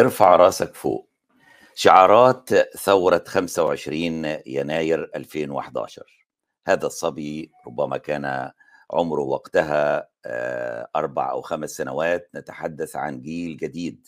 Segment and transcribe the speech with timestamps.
[0.00, 1.08] ارفع راسك فوق.
[1.74, 6.26] شعارات ثورة 25 يناير 2011
[6.66, 8.50] هذا الصبي ربما كان
[8.90, 10.08] عمره وقتها
[10.96, 12.30] أربع أو خمس سنوات.
[12.34, 14.06] نتحدث عن جيل جديد.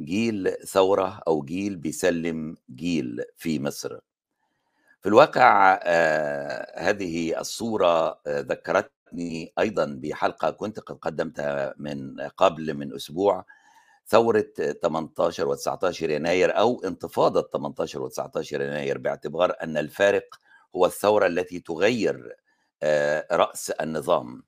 [0.00, 3.98] جيل ثورة أو جيل بيسلم جيل في مصر.
[5.00, 5.80] في الواقع
[6.76, 13.44] هذه الصورة ذكرتني أيضا بحلقة كنت قد قدمتها من قبل من أسبوع.
[14.06, 14.46] ثورة
[14.82, 20.40] 18 و 19 يناير أو انتفاضة 18 و 19 يناير باعتبار أن الفارق
[20.76, 22.36] هو الثورة التي تغير
[23.32, 24.42] رأس النظام.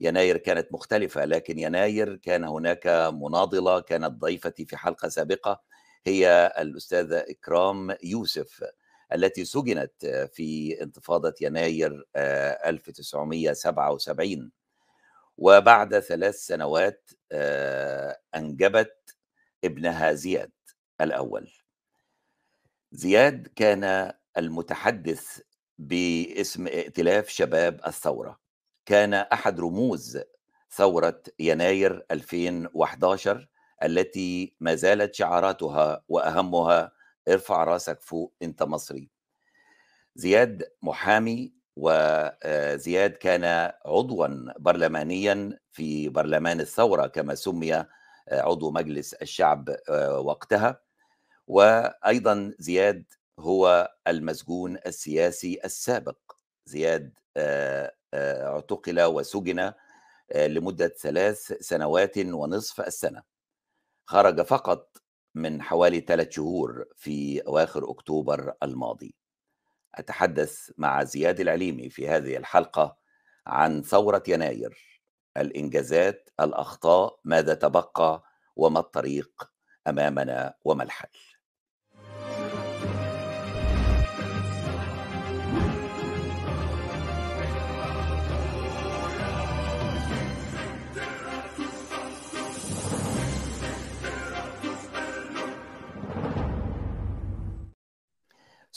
[0.00, 5.60] يناير كانت مختلفة لكن يناير كان هناك مناضلة كانت ضيفتي في حلقة سابقة
[6.06, 8.64] هي الأستاذة إكرام يوسف
[9.14, 14.50] التي سجنت في انتفاضة يناير 1977
[15.38, 17.10] وبعد ثلاث سنوات
[18.34, 19.16] أنجبت
[19.64, 20.52] ابنها زياد
[21.00, 21.50] الأول.
[22.92, 25.40] زياد كان المتحدث
[25.78, 28.40] باسم ائتلاف شباب الثورة.
[28.86, 30.18] كان أحد رموز
[30.70, 33.48] ثورة يناير 2011
[33.82, 36.92] التي ما زالت شعاراتها وأهمها
[37.28, 39.10] ارفع راسك فوق أنت مصري
[40.14, 47.84] زياد محامي وزياد كان عضوا برلمانيا في برلمان الثورة كما سمي
[48.30, 49.76] عضو مجلس الشعب
[50.18, 50.80] وقتها.
[51.46, 53.04] وأيضا زياد
[53.38, 56.18] هو المسجون السياسي السابق.
[56.64, 57.18] زياد
[58.14, 59.72] اعتقل وسجن
[60.36, 63.22] لمدة ثلاث سنوات ونصف السنة.
[64.06, 64.96] خرج فقط
[65.34, 69.14] من حوالي ثلاث شهور في أواخر أكتوبر الماضي.
[69.98, 72.96] أتحدث مع زياد العليمي في هذه الحلقة
[73.46, 75.00] عن ثورة يناير
[75.36, 78.24] الإنجازات الأخطاء ماذا تبقى
[78.56, 79.50] وما الطريق
[79.88, 81.08] أمامنا وما الحل.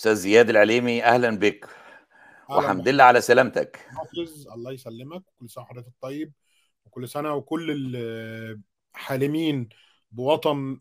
[0.02, 1.68] أستاذ زياد العليمي أهلا بك.
[2.50, 3.78] وحمد لله على سلامتك.
[3.78, 5.24] حافظ الله يسلمك.
[5.40, 6.32] كل سنة وحضرتك طيب.
[6.86, 7.96] وكل سنة وكل
[8.96, 9.70] الحالمين
[10.12, 10.80] بوطن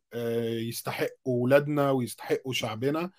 [0.69, 3.11] يستحقوا ولادنا ويستحقوا شعبنا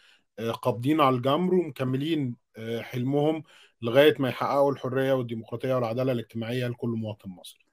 [0.62, 2.36] قابضين على الجمر ومكملين
[2.80, 3.44] حلمهم
[3.82, 7.66] لغاية ما يحققوا الحرية والديمقراطية والعدالة الاجتماعية لكل مواطن مصري.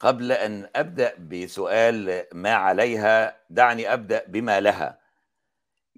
[0.00, 5.07] قبل أن أبدأ بسؤال ما عليها دعني أبدأ بما لها.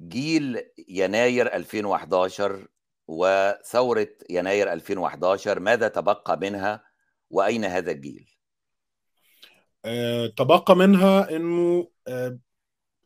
[0.00, 2.66] جيل يناير 2011
[3.08, 6.84] وثورة يناير 2011 ماذا تبقى منها
[7.30, 8.30] وأين هذا الجيل؟
[9.84, 12.38] أه تبقى منها أنه أه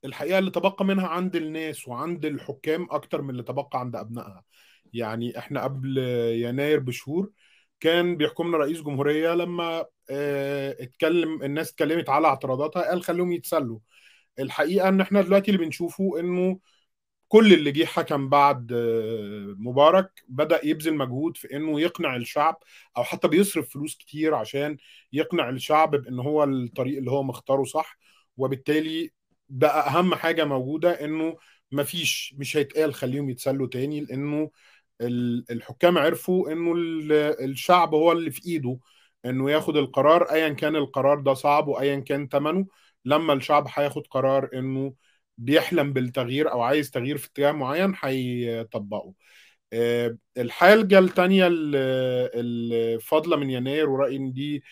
[0.05, 4.45] الحقيقة اللي تبقى منها عند الناس وعند الحكام أكتر من اللي تبقى عند أبنائها
[4.93, 5.99] يعني إحنا قبل
[6.35, 7.31] يناير بشهور
[7.81, 13.79] كان بيحكمنا رئيس جمهورية لما أه اتكلم الناس اتكلمت على اعتراضاتها قال خليهم يتسلوا
[14.39, 16.59] الحقيقة إن إحنا دلوقتي اللي بنشوفه إنه
[17.35, 18.73] كل اللي جه حكم بعد
[19.59, 22.59] مبارك بدأ يبذل مجهود في إنه يقنع الشعب
[22.97, 24.77] أو حتى بيصرف فلوس كتير عشان
[25.13, 27.99] يقنع الشعب بإن هو الطريق اللي هو مختاره صح.
[28.37, 29.11] وبالتالي
[29.49, 31.37] بقى أهم حاجة موجودة إنه
[31.73, 34.51] مفيش مش هيتقال خليهم يتسلوا تاني لإنه
[35.51, 36.73] الحكام عرفوا إنه
[37.45, 38.79] الشعب هو اللي في إيده
[39.25, 42.67] إنه ياخد القرار ايا كان القرار ده صعب وايا كان ثمنه
[43.05, 44.95] لما الشعب هياخد قرار إنه
[45.39, 49.13] بيحلم بالتغيير أو عايز تغيير في اتجاه معين هيطبقه.
[50.39, 54.63] الحاجة الثانية الفاضله من يناير ورأيي إن دي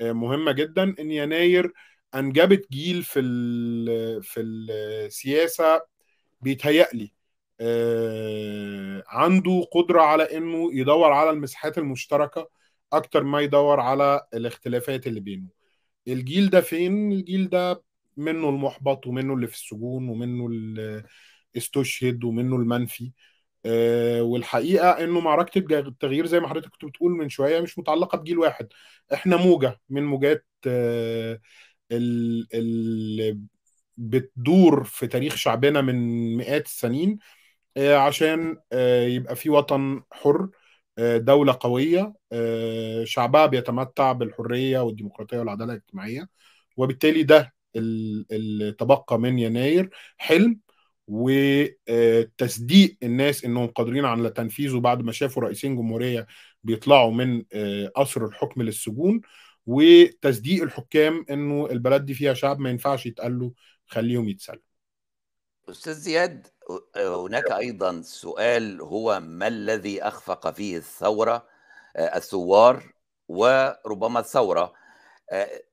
[0.00, 0.94] مهمة جدا.
[1.00, 1.72] إن يناير
[2.14, 3.20] أنجبت جيل في
[4.22, 5.82] في السياسة
[6.40, 7.12] بيتهيألي
[9.08, 12.48] عنده قدرة على إنه يدور على المساحات المشتركة
[12.92, 15.48] أكتر ما يدور على الاختلافات اللي بينه.
[16.08, 17.82] الجيل ده فين؟ الجيل ده
[18.16, 21.04] منه المحبط ومنه اللي في السجون ومنه اللي
[21.56, 23.12] استشهد ومنه المنفي.
[23.66, 28.38] أه والحقيقة إنه معركة التغيير زي ما حضرتك كنت بتقول من شوية مش متعلقة بجيل
[28.38, 28.68] واحد.
[29.14, 31.40] إحنا موجة من موجات أه
[31.92, 33.38] اللي
[33.96, 35.96] بتدور في تاريخ شعبنا من
[36.36, 37.18] مئات السنين
[37.76, 38.58] أه عشان
[39.06, 40.48] يبقى في وطن حر
[40.98, 42.14] دولة قوية
[43.04, 46.28] شعبها بيتمتع بالحرية والديمقراطية والعدالة الاجتماعية
[46.76, 50.60] وبالتالي ده اللي تبقى من يناير حلم
[51.08, 56.26] وتصديق الناس إنهم قادرين على تنفيذه بعد ما شافوا رئيسين جمهورية
[56.64, 57.42] بيطلعوا من
[57.96, 59.20] قصر الحكم للسجون
[59.66, 63.52] وتصديق الحكام إنه البلد دي فيها شعب ما ينفعش يتقال له
[63.86, 64.62] خليهم يتسلموا.
[65.70, 66.46] أستاذ زياد
[66.96, 71.46] هناك أيضا سؤال هو ما الذي أخفق فيه الثورة
[71.96, 72.92] الثوار
[73.28, 74.72] وربما الثورة؟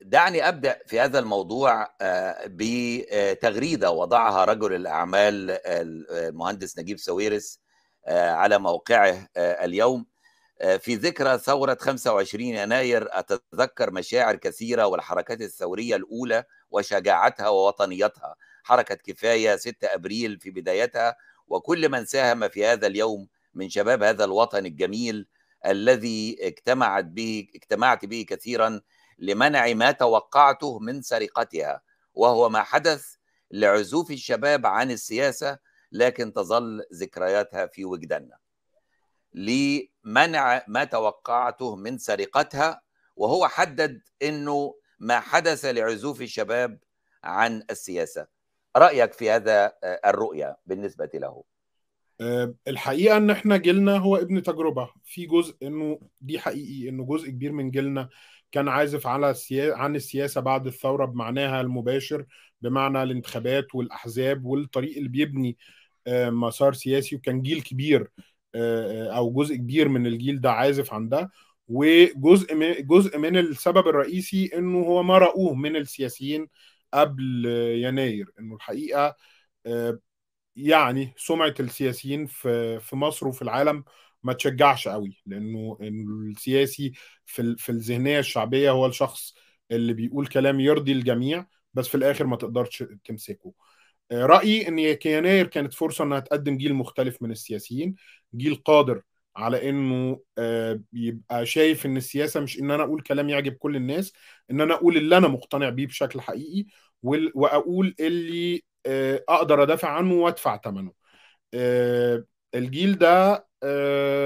[0.02, 1.88] دعني أبدأ في هذا الموضوع
[2.46, 7.60] بتغريدة وضعها رجل الأعمال المهندس نجيب ساويرس
[8.08, 10.06] على موقعه اليوم.
[10.80, 18.36] في ذكرى ثورة 25 يناير أتذكر مشاعر كثيرة والحركات الثورية الأولى وشجاعتها ووطنيتها.
[18.64, 21.16] حركة كفاية 6 أبريل في بدايتها
[21.48, 25.28] وكل من ساهم في هذا اليوم من شباب هذا الوطن الجميل
[25.66, 28.82] الذي اجتمعت به اجتمعت به كثيرا
[29.20, 31.82] لمنع ما توقعته من سرقتها
[32.14, 33.16] وهو ما حدث
[33.52, 35.60] لعزوف الشباب عن السياسة
[35.92, 38.38] لكن تظل ذكرياتها في وجداننا.
[39.34, 42.82] لمنع ما توقعته من سرقتها
[43.16, 46.80] وهو حدد إنه ما حدث لعزوف الشباب
[47.24, 48.28] عن السياسة.
[48.78, 51.44] رأيك في هذا الرؤية بالنسبة له؟
[52.68, 54.90] الحقيقة إن إحنا جيلنا هو ابن تجربة.
[55.04, 58.10] في جزء إنه دي حقيقي إنه جزء كبير من جيلنا
[58.52, 62.26] كان عازف على السياسة عن السياسة بعد الثورة بمعناها المباشر
[62.62, 65.58] بمعنى الانتخابات والأحزاب والطريق اللي بيبني
[66.10, 68.12] مسار سياسي وكان جيل كبير
[69.16, 71.32] أو جزء كبير من الجيل ده عازف عن ده.
[71.68, 76.48] وجزء من جزء من السبب الرئيسي إنه هو ما رأوه من السياسيين
[76.94, 77.46] قبل
[77.84, 79.16] يناير إنه الحقيقة
[80.56, 83.84] يعني سمعة السياسيين في في مصر وفي العالم
[84.24, 86.92] ما تشجعش قوي لأنه السياسي
[87.26, 89.34] في في الذهنية الشعبية هو الشخص
[89.72, 93.54] اللي بيقول كلام يرضي الجميع بس في الآخر ما تقدرش تمسكه.
[94.12, 97.96] رأيي إن يناير كانت فرصة إنها تقدم جيل مختلف من السياسيين
[98.36, 99.02] جيل قادر
[99.36, 100.20] على إنه
[100.94, 104.14] يبقى شايف إن السياسة مش إن أنا أقول كلام يعجب كل الناس
[104.52, 106.66] إن أنا أقول اللي أنا مقتنع بيه بشكل حقيقي
[107.04, 108.62] وأقول اللي
[109.30, 110.92] أقدر أدافع عنه وأدفع ثمنه
[112.56, 113.48] الجيل ده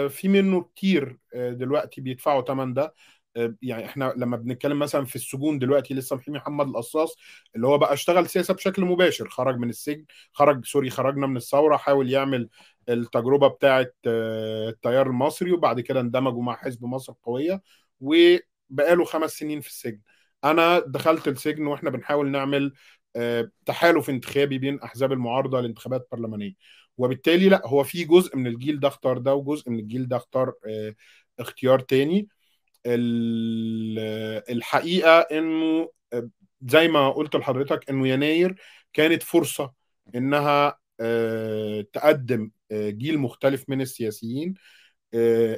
[0.10, 2.94] في منه كتير دلوقتي بيدفعوا ثمن ده.
[3.62, 7.16] يعني إحنا لما بنتكلم مثلا في السجون دلوقتي لسه محمي محمد القصاص
[7.56, 11.78] اللي هو بقى اشتغل سياسة بشكل مباشر خرج من السجن خرج سوري خرجنا من الثورة
[11.78, 12.50] حاول يعمل
[12.90, 17.62] التجربة بتاعه التيار المصري وبعد كده اندمجوا مع حزب مصر القوية
[18.02, 20.00] وبقاله خمس سنين في السجن.
[20.44, 22.74] أنا دخلت السجن وإحنا بنحاول نعمل
[23.66, 26.54] تحالف انتخابي بين أحزاب المعارضة لانتخابات برلمانية.
[26.98, 30.54] وبالتالي لا هو في جزء من الجيل ده اختار ده وجزء من الجيل ده اختار
[31.40, 32.28] اختيار تاني.
[34.50, 35.90] الحقيقة إنه
[36.62, 38.56] زي ما قلت لحضرتك إنه يناير
[38.94, 39.74] كانت فرصة
[40.16, 40.80] إنها
[41.94, 44.54] تقدم جيل مختلف من السياسيين.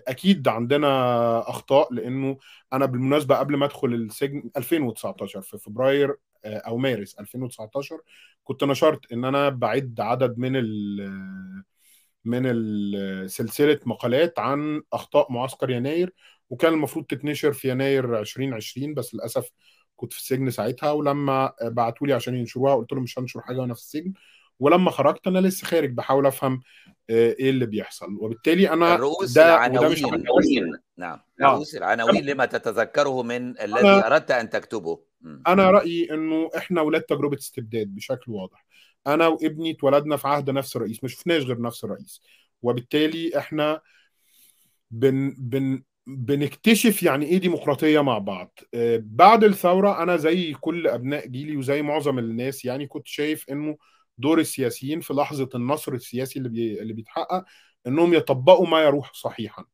[0.08, 2.38] أكيد عندنا أخطاء لإنه
[2.74, 6.16] أنا بالمناسبة قبل ما أدخل السجن 2019 في فبراير
[6.46, 8.00] أو مارس 2019
[8.44, 11.64] كنت نشرت إن أنا بعد عدد من ال
[12.26, 12.44] من
[13.28, 16.14] سلسله مقالات عن أخطاء معسكر يناير
[16.50, 19.50] وكان المفروض تتنشر في يناير 2020 بس للأسف
[19.96, 23.74] كنت في السجن ساعتها ولما بعتوا لي عشان ينشروها قلت لهم مش هنشر حاجة وأنا
[23.74, 24.14] في السجن
[24.60, 26.62] ولما خرجت أنا لسه خارج بحاول أفهم
[27.10, 28.18] إيه اللي بيحصل.
[28.20, 30.78] وبالتالي أنا الرؤوس ده العناوين.
[30.98, 31.20] نعم.
[31.42, 35.00] رؤوس العناوين لما تتذكره من الذي أردت أن تكتبه.
[35.48, 38.66] أنا رأيي إنه إحنا ولاد تجربة استبداد بشكل واضح.
[39.08, 42.22] أنا وابني اتولدنا في عهد نفس الرئيس ما شفناش غير نفس الرئيس.
[42.62, 43.82] وبالتالي إحنا
[44.92, 48.60] بن بن بنكتشف يعني إيه ديمقراطية مع بعض.
[48.98, 53.78] بعد الثورة أنا زي كل أبناء جيلي وزي معظم الناس يعني كنت شايف إنه
[54.18, 56.82] دور السياسيين في لحظة النصر السياسي اللي بي...
[56.82, 57.46] اللي بيتحقق
[57.88, 59.66] إنهم يطبقوا ما يروح صحيحا.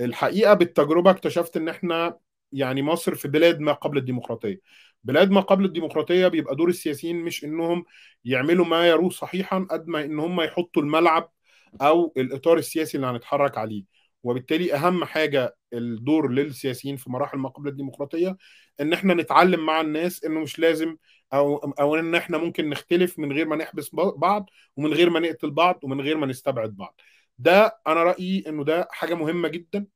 [0.00, 2.16] الحقيقة بالتجربة اكتشفت إن إحنا
[2.54, 4.60] يعني مصر في بلاد ما قبل الديمقراطية.
[5.04, 7.84] بلاد ما قبل الديمقراطية بيبقى دور السياسيين مش إنهم
[8.24, 11.32] يعملوا ما يروح صحيحا قد ما ان هم يحطوا الملعب
[11.80, 13.84] أو الإطار السياسي اللي هنتحرك عليه.
[14.22, 18.36] وبالتالي أهم حاجة الدور للسياسيين في مراحل ما قبل الديمقراطية
[18.80, 20.96] إن إحنا نتعلم مع الناس إنه مش لازم
[21.32, 25.50] أو أو إن إحنا ممكن نختلف من غير ما نحبس بعض ومن غير ما نقتل
[25.50, 27.00] بعض ومن غير ما نستبعد بعض.
[27.38, 29.86] ده أنا رأيي إنه ده حاجة مهمة جدا.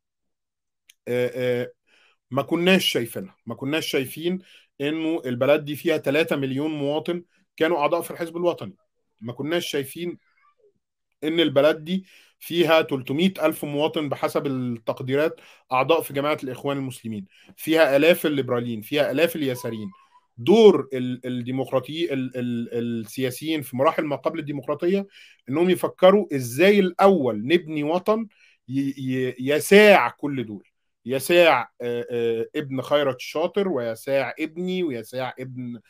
[2.31, 3.37] ما كناش شايفينها.
[3.47, 4.39] ما كناش شايفين
[4.81, 7.23] إنه البلد دي فيها 3 مليون مواطن
[7.57, 8.77] كانوا أعضاء في الحزب الوطني.
[9.21, 10.19] ما كناش شايفين
[11.25, 12.05] إن البلد دي
[12.39, 15.41] فيها 300 ألف مواطن بحسب التقديرات
[15.73, 17.27] أعضاء في جماعة الإخوان المسلمين.
[17.57, 19.91] فيها آلاف الليبراليين فيها آلاف اليساريين
[20.39, 25.07] دور الديمقراطي ال ال السياسيين في مراحل ما قبل الديمقراطية
[25.49, 28.27] أنهم يفكروا إزاي الأول نبني وطن
[29.39, 30.68] يساع كل دول.
[31.09, 31.71] يساع
[32.57, 35.81] ابن خيرت الشاطر ويساع ابني ويساع ابن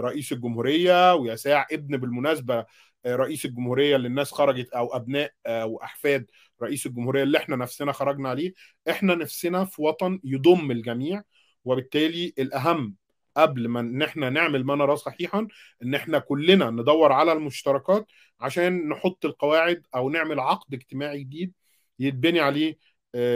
[0.00, 2.64] رئيس الجمهورية ويساع ابن بالمناسبة
[3.06, 6.30] رئيس الجمهورية اللي الناس خرجت أو أبناء أو أحفاد
[6.62, 8.52] رئيس الجمهورية اللي إحنا نفسنا خرجنا عليه.
[8.90, 11.22] إحنا نفسنا في وطن يضم الجميع
[11.64, 12.94] وبالتالي الأهم
[13.36, 15.46] قبل ما إن إحنا نعمل ما نراه صحيحا
[15.82, 18.06] إن إحنا كلنا ندور على المشتركات
[18.40, 21.52] عشان نحط القواعد أو نعمل عقد اجتماعي جديد
[21.98, 22.78] يتبني عليه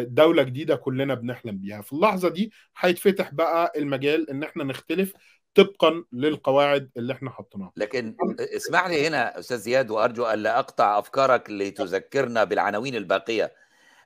[0.03, 1.83] دولة جديدة كلنا بنحلم بيها.
[1.83, 5.13] في اللحظة دي هيتفتح بقى المجال إن إحنا نختلف
[5.55, 7.73] طبقا للقواعد اللي إحنا حطيناها.
[7.77, 13.55] لكن اسمح لي هنا أستاذ زياد وأرجو الا أقطع أفكارك لتذكرنا بالعناوين الباقية.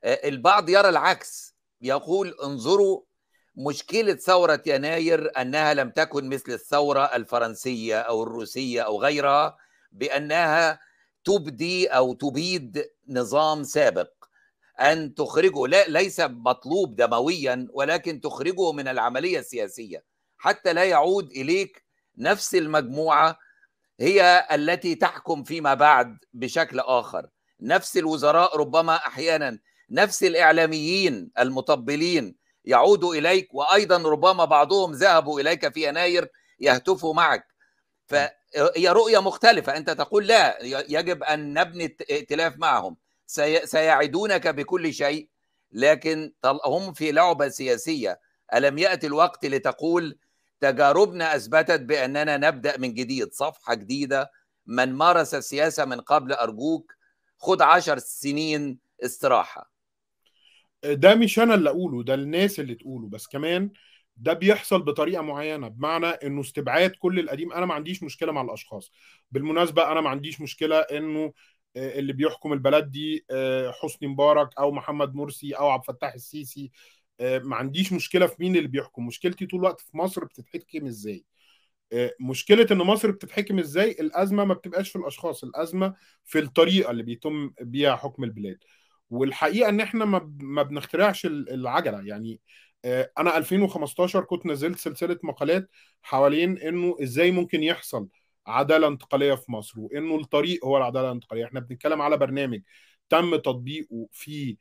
[0.04, 1.56] البعض يرى العكس.
[1.82, 3.02] يقول انظروا
[3.56, 9.56] مشكلة ثورة يناير أنها لم تكن مثل الثورة الفرنسية أو الروسية أو غيرها
[9.92, 10.80] بأنها
[11.24, 14.10] تبدي أو تبيد نظام سابق.
[14.80, 20.04] أن تخرجه لا ليس مطلوب دمويا ولكن تخرجه من العملية السياسية.
[20.38, 21.84] حتى لا يعود إليك
[22.18, 23.38] نفس المجموعة
[24.00, 27.28] هي التي تحكم فيما بعد بشكل آخر.
[27.60, 29.58] نفس الوزراء ربما أحيانا
[29.90, 36.28] نفس الإعلاميين المطبلين يعودوا إليك وأيضا ربما بعضهم ذهبوا إليك في يناير
[36.60, 37.46] يهتفوا معك.
[38.06, 39.76] فهي رؤية مختلفة.
[39.76, 40.58] أنت تقول لا
[40.88, 42.96] يجب أن نبني ائتلاف معهم.
[43.64, 45.28] سيعدونك بكل شيء
[45.72, 46.32] لكن
[46.64, 48.20] هم في لعبة سياسية.
[48.54, 50.18] ألم يأتي الوقت لتقول
[50.60, 54.30] تجاربنا أثبتت بأننا نبدأ من جديد؟ صفحة جديدة.
[54.66, 56.92] من مارس السياسة من قبل أرجوك
[57.38, 59.72] خد عشر سنين استراحة.
[60.84, 63.08] ده مش أنا اللي أقوله ده الناس اللي تقوله.
[63.08, 63.70] بس كمان
[64.16, 67.52] ده بيحصل بطريقة معينة بمعنى إنه استبعاد كل القديم.
[67.52, 68.92] أنا ما عنديش مشكلة مع الأشخاص.
[69.30, 71.32] بالمناسبة أنا ما عنديش مشكلة إنه
[71.76, 73.26] اللي بيحكم البلد دي
[73.82, 76.70] حسني مبارك أو محمد مرسي أو عبد الفتاح السيسي.
[77.20, 79.06] ما عنديش مشكلة في مين اللي بيحكم.
[79.06, 81.24] مشكلتي طول الوقت في مصر بتتحكم إزاي؟
[82.20, 87.52] مشكلة إن مصر بتتحكم إزاي؟ الأزمة ما بتبقاش في الأشخاص الأزمة في الطريقة اللي بيتم
[87.60, 88.58] بيها حكم البلاد.
[89.10, 92.00] والحقيقة إن إحنا ما بنخترعش العجلة.
[92.06, 92.40] يعني
[93.18, 95.70] أنا 2015 كنت نزلت سلسلة مقالات
[96.02, 98.08] حوالين إنه إزاي ممكن يحصل
[98.47, 101.44] عدالة انتقالية في مصر وإنه الطريق هو العدالة الانتقالية.
[101.44, 102.62] إحنا بنتكلم على برنامج
[103.09, 104.56] تم تطبيقه في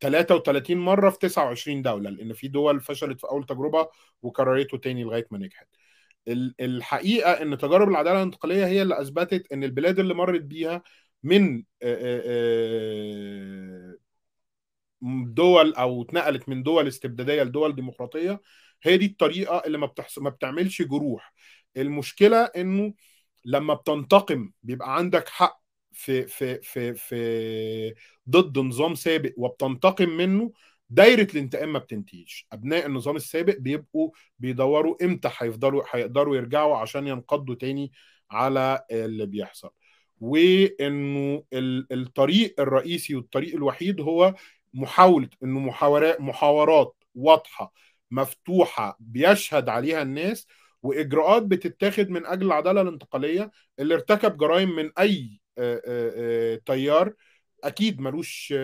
[0.00, 3.88] 33 مرة في 29 دولة لأن في دول فشلت في أول تجربة
[4.22, 5.68] وكررته تاني لغاية ما نجحت.
[6.60, 10.82] الحقيقة إن تجارب العدالة الانتقالية هي اللي أثبتت إن البلاد اللي مرت بيها
[11.22, 11.64] من
[15.34, 18.40] دول أو اتنقلت من دول استبدادية لدول ديمقراطية
[18.82, 21.34] هي دي الطريقة اللي ما بتحصل ما بتعملش جروح.
[21.76, 22.94] المشكلة إنه
[23.44, 25.60] لما بتنتقم بيبقى عندك حق
[25.92, 27.94] في في في في
[28.30, 30.52] ضد نظام سابق وبتنتقم منه
[30.90, 32.46] دايرة الانتقام ما بتنتهيش.
[32.52, 37.92] أبناء النظام السابق بيبقوا بيدوروا إمتى هيفضلوا هيقدروا يرجعوا عشان ينقضوا تاني
[38.30, 39.70] على اللي بيحصل.
[40.20, 41.44] وإنه
[41.92, 44.34] الطريق الرئيسي والطريق الوحيد هو
[44.74, 47.72] محاولة إنه محاورات محاورات واضحة
[48.10, 50.46] مفتوحة بيشهد عليها الناس
[50.84, 55.40] وإجراءات بتتاخد من أجل العدالة الانتقالية اللي ارتكب جرائم من أي
[56.66, 57.12] تيار
[57.64, 58.54] أكيد ملوش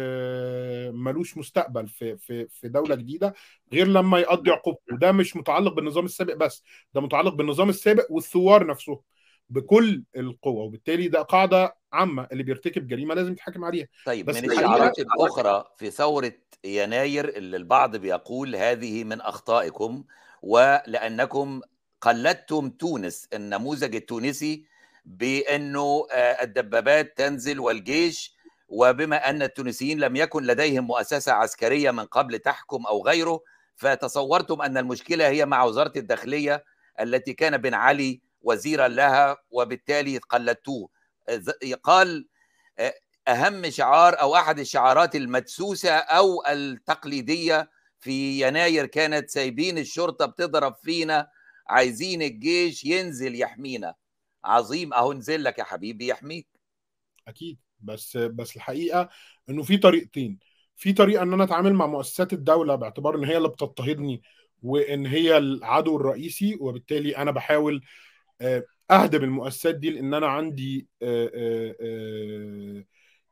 [0.93, 3.35] ملوش مستقبل في في في دولة جديدة
[3.73, 4.95] غير لما يقضي عقوبته.
[4.95, 9.00] وده مش متعلق بالنظام السابق بس ده متعلق بالنظام السابق والثوار نفسهم
[9.49, 13.87] بكل القوة وبالتالي ده قاعدة عامة اللي بيرتكب جريمة لازم يتحاكم عليها.
[14.07, 16.33] طيب بس من الشعارات الأخرى في ثورة
[16.65, 20.05] يناير اللي البعض بيقول هذه من أخطائكم
[20.43, 21.61] ولأنكم
[22.00, 24.64] قلدتم تونس النموذج التونسي
[25.04, 28.35] بأنه الدبابات تنزل والجيش
[28.69, 33.40] وبما أن التونسيين لم يكن لديهم مؤسسة عسكرية من قبل تحكم أو غيره
[33.76, 36.64] فتصورتم أن المشكلة هي مع وزارة الداخلية
[37.00, 40.88] التي كان بن علي وزيرا لها وبالتالي قلدتوه.
[41.83, 42.26] قال
[43.28, 51.28] أهم شعار أو أحد الشعارات المدسوسة أو التقليدية في يناير كانت سايبين الشرطة بتضرب فينا
[51.71, 53.95] عايزين الجيش ينزل يحمينا.
[54.45, 56.49] عظيم أهو نزل لك يا حبيبي يحميك.
[57.29, 57.59] أكيد.
[57.81, 59.09] بس بس الحقيقة
[59.50, 60.39] إنه في طريقتين.
[60.77, 64.23] في طريقة إن أنا أتعامل مع مؤسسات الدولة باعتبار إن هي اللي بتضطهدني
[64.62, 67.85] وإن هي العدو الرئيسي وبالتالي أنا بحاول
[68.91, 70.89] أهدم المؤسسات دي لأن أنا عندي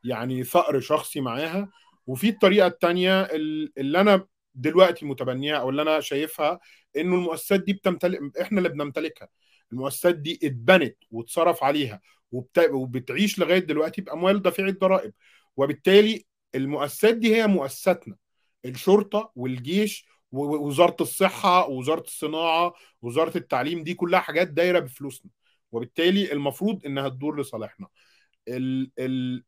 [0.04, 1.68] يعني ثأر شخصي معاها.
[2.07, 4.26] وفي الطريقة الثانية اللي أنا
[4.61, 6.61] دلوقتي متبنيها أو اللي أنا شايفها
[6.97, 9.29] إنه المؤسسات دي بتمتلك إحنا اللي بنمتلكها.
[9.73, 12.00] المؤسسات دي اتبنت واتصرف عليها
[12.33, 12.59] وبت...
[12.71, 15.15] وبتعيش لغاية دلوقتي بأموال دافعي الضرائب.
[15.57, 16.25] وبالتالي
[16.55, 18.17] المؤسسات دي هي مؤسساتنا.
[18.65, 25.31] الشرطة والجيش ووزارة الصحة ووزارة الصناعة ووزارة التعليم دي كلها حاجات دايرة بفلوسنا.
[25.73, 27.87] وبالتالي المفروض إنها تدور لصالحنا.
[27.87, 28.08] ال- ال-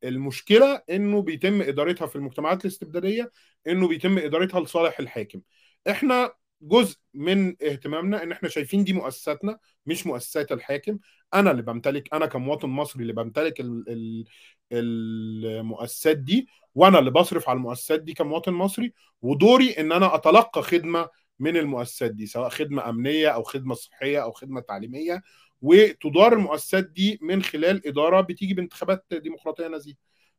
[0.05, 3.33] المشكلة إنه بيتم إدارتها في المجتمعات الاستبدادية
[3.67, 5.41] إنه بيتم إدارتها لصالح الحاكم.
[5.91, 10.99] إحنا جزء من اهتمامنا إن إحنا شايفين دي مؤسساتنا مش مؤسسات الحاكم.
[11.35, 14.25] أنا اللي بمتلك أنا كمواطن مصري اللي بمتلك ال- ال-
[14.73, 18.93] المؤسسات دي وأنا اللي بصرف على المؤسسات دي كمواطن مصري
[19.23, 24.33] ودوري إن أنا أتلقى خدمة من المؤسسات دي سواء خدمة أمنية أو خدمة صحية أو
[24.33, 25.23] خدمة تعليمية
[25.63, 29.97] وتدار المؤسسات دي من خلال إدارة بتيجي بانتخابات ديمقراطية نزيهه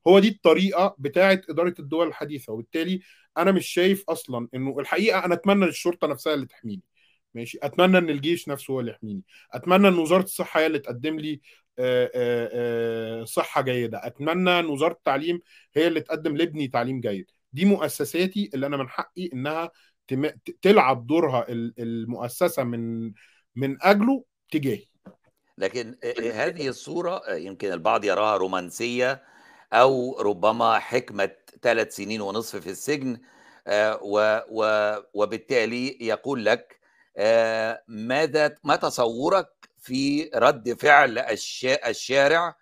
[0.07, 2.53] هو دي الطريقة بتاعه إدارة الدول الحديثة.
[2.53, 3.01] وبالتالي
[3.37, 6.81] أنا مش شايف أصلا إنه الحقيقة أنا أتمنى الشرطه نفسها اللي تحميني.
[7.33, 9.23] ماشي؟ أتمنى إن الجيش نفسه هو اللي يحميني.
[9.53, 11.41] أتمنى إن وزارة الصحة هي اللي تقدم لي
[11.79, 14.07] آه، آه، آه، صحة جيدة.
[14.07, 15.39] أتمنى إن وزارة التعليم
[15.75, 17.31] هي اللي تقدم لابني تعليم جيد.
[17.53, 19.71] دي مؤسساتي اللي أنا من حقي إنها
[20.61, 23.13] تلعب دورها ال- المؤسسة من
[23.55, 24.85] من أجله تجاهي
[25.57, 25.97] لكن
[26.33, 29.23] هذه الصورة يمكن البعض يراها رومانسية
[29.73, 31.31] أو ربما حكمة
[31.61, 33.21] ثلاث سنين ونصف في السجن
[33.67, 33.99] آه،
[35.13, 36.79] وبالتالي يقول لك
[37.17, 39.47] آه، ماذا ما تصورك
[39.79, 42.55] في رد فعل الش- الشارع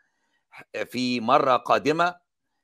[0.85, 2.15] في مرة قادمة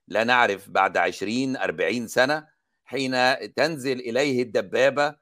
[0.08, 2.48] لا نعرف بعد عشرين أربعين سنة
[2.84, 3.14] حين
[3.54, 5.14] تنزل إليه الدبابة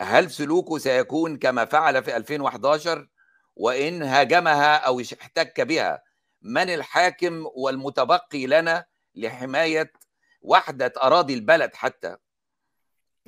[0.00, 3.08] هل سلوكه سيكون كما فعل في 2011
[3.56, 6.02] وإن هاجمها أو احتك بها.
[6.42, 8.84] من الحاكم والمتبقي لنا
[9.14, 9.92] لحماية
[10.42, 12.16] وحدة أراضي البلد حتى.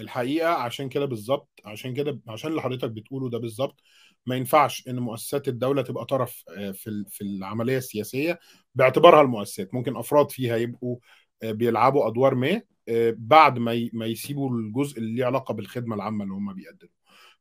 [0.00, 3.80] الحقيقة عشان كده بالظبط عشان كده عشان اللي حضرتك بتقوله ده بالظبط
[4.26, 8.38] ما ينفعش إن مؤسسات الدولة تبقى طرف آه، في في العملية السياسية
[8.75, 9.75] باعتبارها المؤسسات.
[9.75, 10.97] ممكن أفراد فيها يبقوا
[11.42, 16.24] آه، بيلعبوا أدوار ما آه، بعد ما ما يسيبوا الجزء اللي ليه علاقة بالخدمة العامة
[16.24, 16.92] اللي هم بيقدموا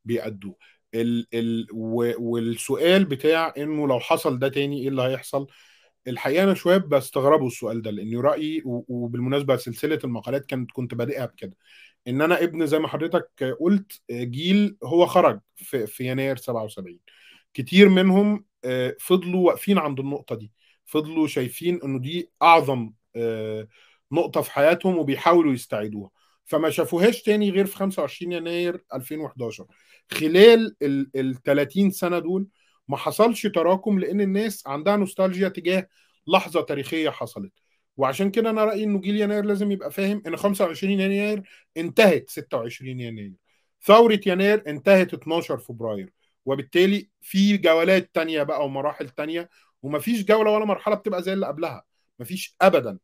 [0.05, 0.55] بيأدوه
[1.01, 1.67] ال ال
[2.19, 5.47] والسؤال بتاع إنه لو حصل ده تاني إيه اللي هيحصل؟
[6.07, 11.57] الحقيقة أنا شوية بستغربوا السؤال ده لأنه رأيي وبالمناسبه سلسلة المقالات كانت كنت بادئها بكده.
[12.07, 16.99] إن أنا ابن زي ما حضرتك قلت جيل هو خرج في, في يناير 77
[17.53, 20.51] كتير منهم آه، فضلوا واقفين عند النقطة دي.
[20.85, 23.67] فضلوا شايفين إنه دي أعظم آه،
[24.11, 26.09] نقطة في حياتهم وبيحاولوا يستعيدوها.
[26.47, 29.65] فما شافوهاش تاني غير في 25 يناير 2011
[30.11, 32.47] خلال ال ال 30 سنة دول
[32.87, 35.87] ما حصلش تراكم لأن الناس عندها نوستالجيا تجاه
[36.27, 37.51] لحظة تاريخية حصلت.
[37.97, 41.43] وعشان كده أنا رأيي إنه جيل يناير لازم يبقى فاهم إن 25 يناير
[41.77, 43.33] انتهت 26 يناير.
[43.83, 46.13] ثورة يناير انتهت 12 فبراير.
[46.45, 49.49] وبالتالي في جولات تانية بقى ومراحل تانية
[49.81, 51.83] ومفيش جولة ولا مرحلة بتبقى زي اللي قبلها.
[52.19, 52.97] مفيش ابدا.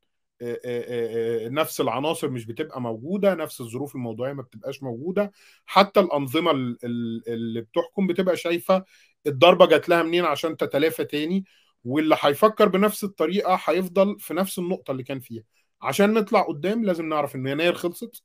[1.50, 5.32] نفس العناصر مش بتبقى موجودة نفس الظروف الموضوعية ما بتبقاش موجودة.
[5.66, 8.84] حتى الأنظمة ال- ال- اللي بتحكم بتبقى شايفة
[9.28, 11.46] الضربة جات لها منين عشان تتلافى تاني
[11.86, 15.44] واللي هيفكر بنفس الطريقة هيفضل في نفس النقطة اللي كان فيها.
[15.82, 18.24] عشان نطلع قدام لازم نعرف إن يناير خلصت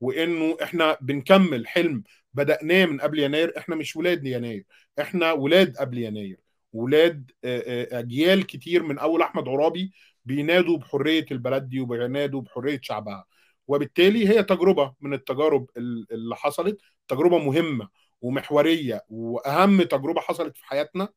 [0.00, 2.02] وإنه إحنا بنكمل حلم
[2.34, 3.52] بدأناه من قبل يناير.
[3.58, 4.64] إحنا مش ولاد يناير
[5.00, 6.40] إحنا ولاد قبل يناير.
[6.72, 7.58] ولاد آه،
[7.96, 9.92] آه، أجيال كتير من أول أحمد عرابي
[10.28, 13.24] بينادوا بحرية البلد دي وبينادوا بحرية شعبها.
[13.68, 17.88] وبالتالي هي تجربة من التجارب ال- اللي حصلت تجربة مهمة
[18.20, 21.08] ومحورية وأهم تجربة حصلت في حياتنا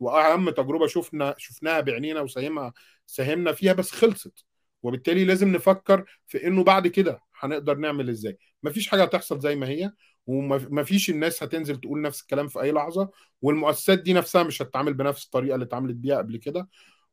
[0.00, 2.72] وأهم تجربة شفنا شفناها بعينينا وساهمها
[3.06, 4.44] ساهمنا فيها بس خلصت.
[4.82, 8.38] وبالتالي لازم نفكر في إنه بعد كده هنقدر نعمل إزاي.
[8.62, 9.92] مفيش حاجة هتحصل زي ما هي
[10.26, 13.10] ومفيش الناس هتنزل تقول نفس الكلام في أي لحظة
[13.42, 16.68] والمؤسسات دي نفسها مش هتتعامل بنفس الطريقة اللي اتعاملت بيها قبل كده.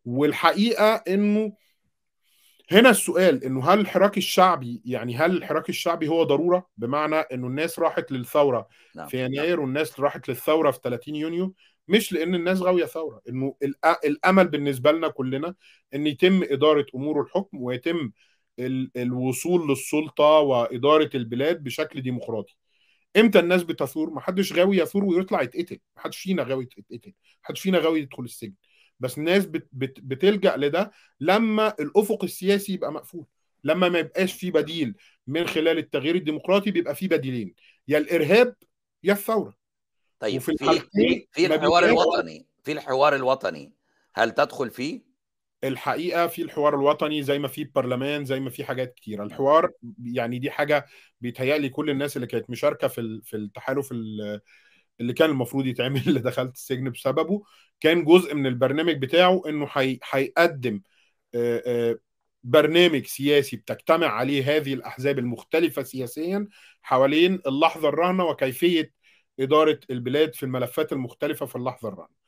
[0.05, 1.53] والحقيقة إنه
[2.71, 7.79] هنا السؤال إنه هل الحراك الشعبي يعني هل الحراك الشعبي هو ضرورة؟ بمعنى إنه الناس
[7.79, 11.55] راحت للثورة نعم في يناير والناس راحت للثورة في 30 يونيو
[11.87, 13.55] مش لأن الناس غاوية ثورة إنه
[14.05, 15.55] الأمل بالنسبة لنا كلنا
[15.95, 18.11] إن يتم إدارة أمور الحكم ويتم
[18.59, 22.55] ال- الوصول للسلطة وإدارة البلاد بشكل ديمقراطي.
[23.17, 27.41] إمتى الناس بتثور؟ ما حدش غاوي يثور ويطلع يتقتل ما حدش فينا غاوي يتقتل ما
[27.43, 28.53] حدش فينا غاوي يدخل السجن.
[28.99, 33.25] بس الناس بت بت بتلجأ لده لما الأفق السياسي يبقى مقفول
[33.63, 34.95] لما ما يبقاش في بديل
[35.27, 37.53] من خلال التغيير الديمقراطي بيبقى في بديلين
[37.87, 38.55] يا الإرهاب
[39.03, 39.57] يا الثورة.
[40.19, 43.73] طيب وفي في في ما الحوار الوطني في الحوار الوطني
[44.13, 45.01] هل تدخل فيه؟
[45.63, 49.71] الحقيقة في الحوار الوطني زي ما في برلمان زي ما في حاجات كتيره الحوار
[50.03, 50.85] يعني دي حاجة
[51.21, 54.41] بيتهيألي كل الناس اللي كانت مشاركة في في التحالف ال-
[54.99, 57.43] اللي كان المفروض يتعمل اللي دخلت السجن بسببه
[57.79, 60.81] كان جزء من البرنامج بتاعه إنه هي- هيقدم
[62.43, 66.47] برنامج سياسي بتجتمع عليه هذه الأحزاب المختلفة سياسيا
[66.81, 68.93] حوالين اللحظة الراهنه وكيفية
[69.39, 72.22] إدارة البلاد في الملفات المختلفة في اللحظة الراهنه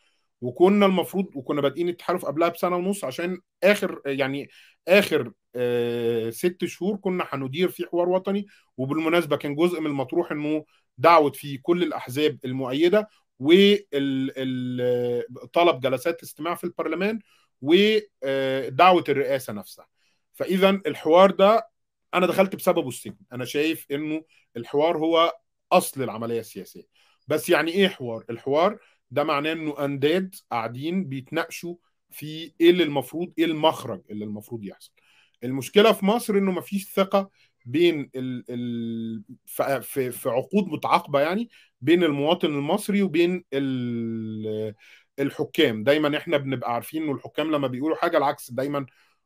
[0.45, 4.49] وكنا المفروض وكنا بادئين التحالف قبلها بسنة ونص عشان آخر يعني
[4.87, 8.45] آخر آه ست شهور كنا هندير في حوار وطني
[8.77, 10.65] وبالمناسبة كان جزء من المطروح إنه
[10.97, 13.09] دعوة في كل الأحزاب المؤيدة
[15.39, 17.19] وطلب جلسات استماع في البرلمان
[17.61, 19.87] ودعوه الرئاسة نفسها.
[20.33, 21.69] فإذا الحوار ده
[22.13, 23.17] أنا دخلت بسببه السجن.
[23.33, 24.23] أنا شايف إنه
[24.57, 25.33] الحوار هو
[25.71, 26.87] أصل العملية السياسية.
[27.27, 28.79] بس يعني إيه حوار؟ الحوار
[29.15, 31.75] ده معناه إنه أنداد قاعدين بيتناقشوا
[32.11, 34.91] في إيه اللي المفروض إيه المخرج اللي المفروض يحصل.
[35.43, 37.29] المشكلة في مصر إنه مفيش ثقة
[37.65, 39.23] بين ال ال
[39.81, 41.49] في في عقود متعاقبة يعني
[41.81, 43.43] بين المواطن المصري وبين
[45.19, 45.83] الحكام.
[45.83, 48.85] دايما إحنا بنبقى عارفين إنه الحكام لما بيقولوا حاجة العكس دايما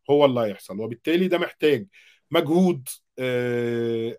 [0.09, 1.87] هو اللي هيحصل وبالتالي ده محتاج
[2.31, 2.87] مجهود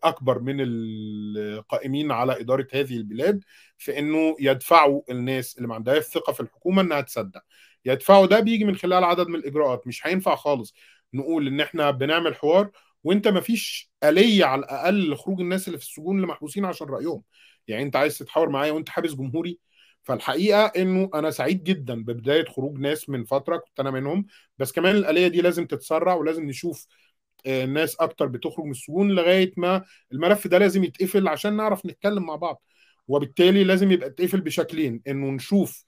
[0.04, 3.44] أكبر من القائمين على إدارة هذه البلاد
[3.78, 7.42] في إنه يدفعوا الناس اللي ما عندهاش ثقة في الحكومة إنها تصدق.
[7.84, 10.74] يدفعوا ده بيجي من خلال عدد من الإجراءات مش هينفع خالص
[11.14, 12.70] نقول إن إحنا بنعمل حوار
[13.04, 17.22] وإنت ما فيش آلية على الأقل لخروج الناس اللي في السجون اللي محبوسين عشان رأيهم.
[17.68, 19.58] يعني إنت عايز تتحاور معايا وإنت حابس جمهوري.
[20.02, 24.26] فالحقيقة إنه أنا سعيد جدا ببداية خروج ناس من فترة كنت أنا منهم
[24.58, 26.86] بس كمان الآلية دي لازم تتسرع ولازم نشوف
[27.46, 32.36] ناس أكتر بتخرج من السجون لغاية ما الملف ده لازم يتقفل عشان نعرف نتكلم مع
[32.36, 32.62] بعض.
[33.08, 35.84] وبالتالي لازم يبقى يتقفل بشكلين إنه نشوف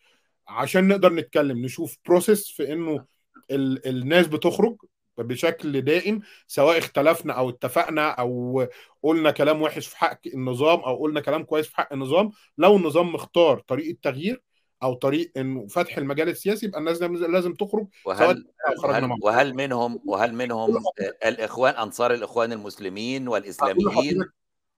[0.48, 3.04] عشان نقدر نتكلم نشوف بروسيس في إنه
[3.50, 4.76] ال الناس بتخرج
[5.18, 8.66] بشكل دائم سواء اختلفنا أو اتفقنا أو
[9.02, 12.30] قلنا كلام وحش في حق النظام أو قلنا كلام كويس في حق النظام.
[12.58, 14.42] لو النظام مختار طريقة تغيير
[14.82, 18.44] أو طريق انه فتح المجال السياسي يبقى الناس لازم تخرج وهل
[18.84, 20.76] وهل, وهل منهم وهل منهم
[21.24, 24.24] الاخوان أنصار الإخوان المسلمين والإسلاميين؟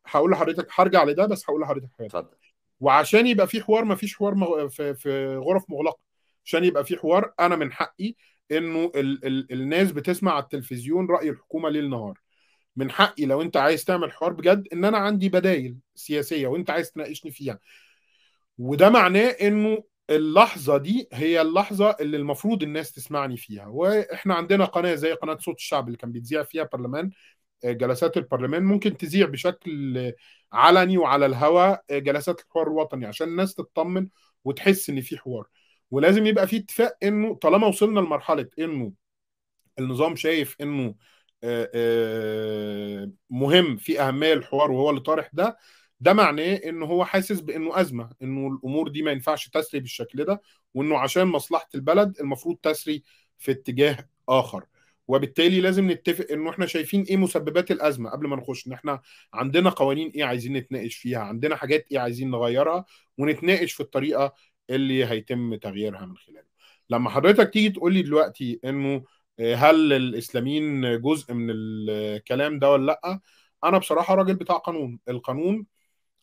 [0.07, 2.07] هقول لحضرتك هرجع لده بس هقول لحضرتك حاجة.
[2.07, 2.37] اتفضل.
[2.81, 4.69] وعشان يبقى في حوار ما فيش حوار مغ...
[4.69, 4.95] في...
[4.95, 5.99] في غرف مغلقة.
[6.45, 8.15] عشان يبقى في حوار أنا من حقي
[8.53, 9.27] إنه ال...
[9.27, 9.53] ال...
[9.53, 12.21] الناس بتسمع على التلفزيون رأي الحكومة ليل نهار.
[12.77, 16.93] من حقي لو أنت عايز تعمل حوار بجد إن أنا عندي بدايل سياسية وأنت عايز
[16.93, 17.59] تناقشني فيها.
[18.59, 23.67] وده معناه إنه اللحظة دي هي اللحظة اللي المفروض الناس تسمعني فيها.
[23.67, 27.11] وإحنا عندنا قناة زي قناة صوت الشعب اللي كان بيتذيع فيها برلمان
[27.65, 30.13] جلسات البرلمان ممكن تذيع بشكل
[30.53, 34.09] علني وعلى الهواء جلسات الحوار الوطني عشان الناس تطمن
[34.45, 35.47] وتحس إن في حوار.
[35.91, 38.93] ولازم يبقى في اتفاق إنه طالما وصلنا لمرحلة إنه
[39.79, 40.95] النظام شايف إنه
[43.31, 45.59] مهم في أهمية الحوار وهو اللي طارح ده
[46.05, 50.43] ده معناه إن هو حاسس بإنه أزمة إنه الأمور دي ما ينفعش تسري بالشكل ده
[50.75, 53.03] وإنه عشان مصلحة البلد المفروض تسري
[53.39, 54.65] في اتجاه آخر.
[55.09, 58.67] وبالتالي لازم نتفق إنه إحنا شايفين إيه مسببات الأزمة قبل ما نخش.
[58.67, 59.01] إن إحنا
[59.35, 62.85] عندنا قوانين إيه عايزين نتناقش فيها عندنا حاجات إيه عايزين نغيرها
[63.19, 64.35] ونتناقش في الطريقة
[64.71, 66.47] اللي هيتم تغييرها من خلاله
[66.91, 69.05] لما حضرتك تيجي تقول لي دلوقتي إنه
[69.41, 73.21] هل الإسلاميين جزء من الكلام ده ولا لأ
[73.65, 74.99] أنا بصراحة راجل بتاع قانون.
[75.09, 75.67] القانون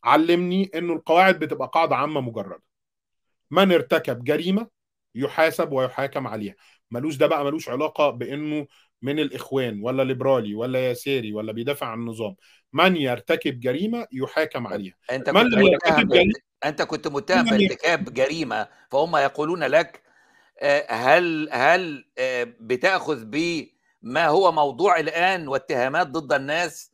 [0.04, 2.64] علمني إنه القواعد بتبقى قاعدة عامة مجردة.
[3.52, 4.68] من ارتكب جريمة
[5.16, 6.56] يحاسب ويحاكم عليها.
[6.92, 8.68] ملوش ده بقى ملوش علاقة بإنه
[9.02, 12.36] من الإخوان ولا ليبرالي ولا يساري ولا بيدافع عن النظام.
[12.74, 14.94] من يرتكب جريمة يحاكم عليها.
[15.12, 16.34] أنت كنت متهم جريمة...
[16.66, 20.02] أنت كنت متهم بارتكاب جريمة فهم يقولون لك
[20.90, 22.06] هل هل
[22.60, 26.91] بتأخذ بما هو موضوع الآن واتهامات ضد الناس؟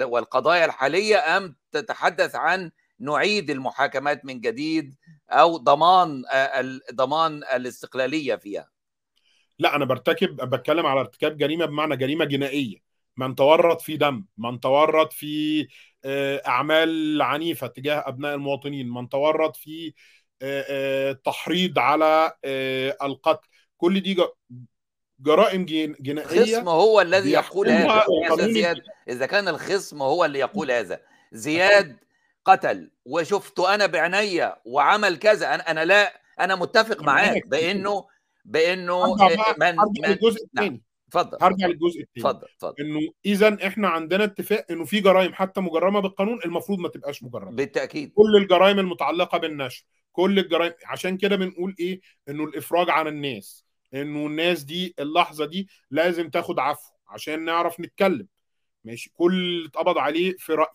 [0.00, 4.94] والقضايا الحالية أم تتحدث عن نعيد المحاكمات من جديد
[5.30, 6.22] أو ضمان
[6.94, 8.70] ضمان الاستقلالية فيها؟
[9.58, 12.86] لا أنا برتكب بتكلم على ارتكاب جريمة بمعنى جريمة جنائية.
[13.16, 15.68] من تورط في دم من تورط في
[16.46, 19.94] أعمال عنيفة تجاه أبناء المواطنين من تورط في
[21.24, 22.32] تحريض على
[23.02, 23.48] القتل.
[23.76, 24.16] كل دي
[25.20, 25.64] جرائم
[26.00, 28.04] جنائية الخصم هو الذي يقول هذا.
[28.30, 28.76] يا زياد
[29.08, 31.00] إذا كان الخصم هو اللي يقول هذا.
[31.32, 31.96] زياد
[32.44, 35.54] قتل وشفته أنا بعينيا وعمل كذا.
[35.54, 38.06] أنا أنا لا أنا متفق معاك بانه
[38.44, 39.14] بأنه
[39.58, 41.38] من من الجزء الثاني اتفضل.
[41.40, 42.74] هرجع للجزء الثاني اتفضل اتفضل.
[42.80, 47.50] إنه اذا إحنا عندنا اتفاق إنه في جرائم حتى مجرمة بالقانون المفروض ما تبقاش مجرمة.
[47.50, 48.12] بالتأكيد.
[48.14, 53.65] كل الجرائم المتعلقة بالنشر كل الجرائم عشان كده بنقول إيه؟ إنه الإفراج عن الناس.
[53.96, 58.28] انه الناس دي اللحظة دي لازم تاخد عفو عشان نعرف نتكلم.
[58.84, 60.66] ماشي؟ كل اللي اتقبض عليه في راي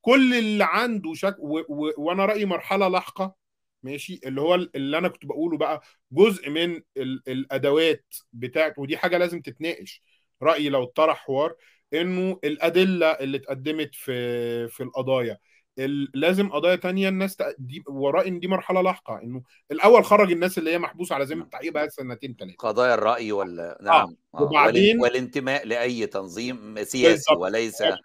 [0.00, 1.58] كل اللي عنده شك و...
[1.68, 1.92] و...
[1.98, 3.34] وأنا رأيي مرحلة لاحقة
[3.82, 9.18] ماشي؟ اللي هو اللي أنا كنت بقوله بقى جزء من ال- الأدوات بتاعت ودي حاجة
[9.18, 10.02] لازم تتناقش.
[10.42, 11.54] رأيي لو اتطرح حوار
[11.94, 15.38] إنه الأدلة اللي اتقدمت في في القضايا ال-
[16.14, 20.70] لازم قضايا تانية الناس دي ورأي إن دي مرحلة لاحقة إنه الأول خرج الناس اللي
[20.70, 24.42] هي محبوسة على ذمه التحقيق بقى سنتين ثلاثة قضايا الرأي ولا نعم آه.
[24.42, 27.36] وبعدين- والان- والانتماء لأي تنظيم سياسي بالظبط.
[27.38, 27.98] وليس بالظبط.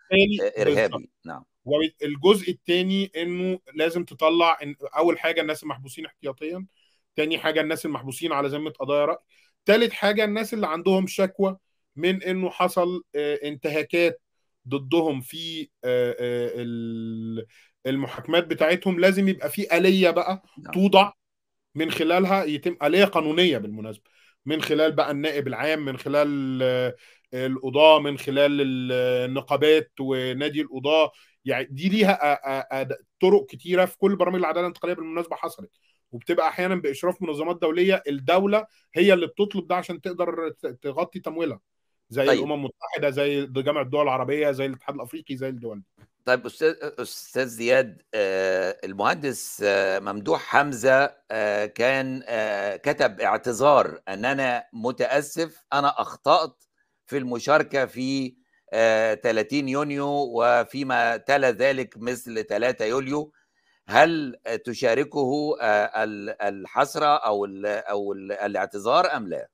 [0.59, 6.65] إرهابي نعم والجزء الثاني إنه لازم تطلع إن أول حاجة الناس المحبوسين احتياطيا
[7.15, 9.17] تاني حاجة الناس المحبوسين على ذمه قضايا رأي
[9.65, 11.57] تالت حاجة الناس اللي عندهم شكوى
[11.95, 14.21] من إنه حصل آه، انتهاكات
[14.67, 17.45] ضدهم في آه، آه، ال-
[17.85, 20.73] المحاكمات بتاعتهم لازم يبقى في آلية بقى نعم.
[20.73, 21.11] توضع
[21.75, 24.03] من خلالها يتم آلية قانونية بالمناسبة
[24.45, 26.95] من خلال بقى النائب العام من خلال آه،
[27.33, 31.11] القضاة من خلال النقابات ونادي القضاة.
[31.45, 32.85] يعني دي ليها
[33.21, 35.71] طرق كتيرة في كل برامج العدالة الانتقالية بالمناسبة حصلت.
[36.11, 40.49] وبتبقى أحيانا بإشراف منظمات دولية الدولة هي اللي بتطلب ده عشان تقدر
[40.81, 41.59] تغطي تمويلها.
[42.11, 42.37] زي طيب.
[42.39, 46.05] الأمم المتحدة زي جامعة الدول العربية زي الاتحاد الأفريقي زي الدول دي.
[46.25, 52.23] طيب أستاذ أستاذ زياد آه، المهندس آه، ممدوح حمزة آه، كان
[52.77, 56.63] كتب اعتذار ان أنا متأسف أنا أخطأت
[57.05, 58.35] في المشاركة في
[58.73, 63.31] آه، 30 يونيو وفيما تلا ذلك مثل 3 يوليو
[63.87, 69.47] هل تشاركه ال- الحسرة أو أو ال الاعتذار أم لا؟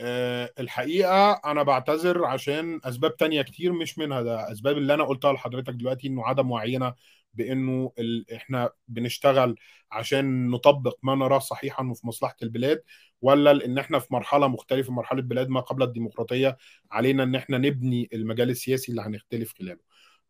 [0.00, 4.22] آه، الحقيقة أنا بعتذر عشان أسباب تانية كتير مش منها.
[4.22, 6.94] ده أسباب اللي أنا قلتها لحضرتك دلوقتي إنه عدم وعينا
[7.34, 8.32] بإنه ال...
[8.34, 9.56] إحنا بنشتغل
[9.92, 12.82] عشان نطبق ما نراه صحيحا وفي مصلحة البلاد
[13.22, 16.56] ولا لإن إحنا في مرحلة مختلفة مرحلة بلاد ما قبل الديمقراطية
[16.90, 19.80] علينا إن إحنا نبني المجال السياسي اللي هنختلف خلاله.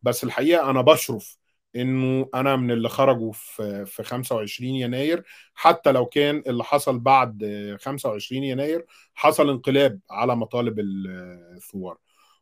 [0.02, 1.38] بس الحقيقة أنا بشرف
[1.76, 5.24] إنه أنا من اللي خرجوا في في 25 يناير.
[5.54, 7.44] حتى لو كان اللي حصل بعد
[7.80, 11.98] 25 يناير حصل انقلاب على مطالب الثوار.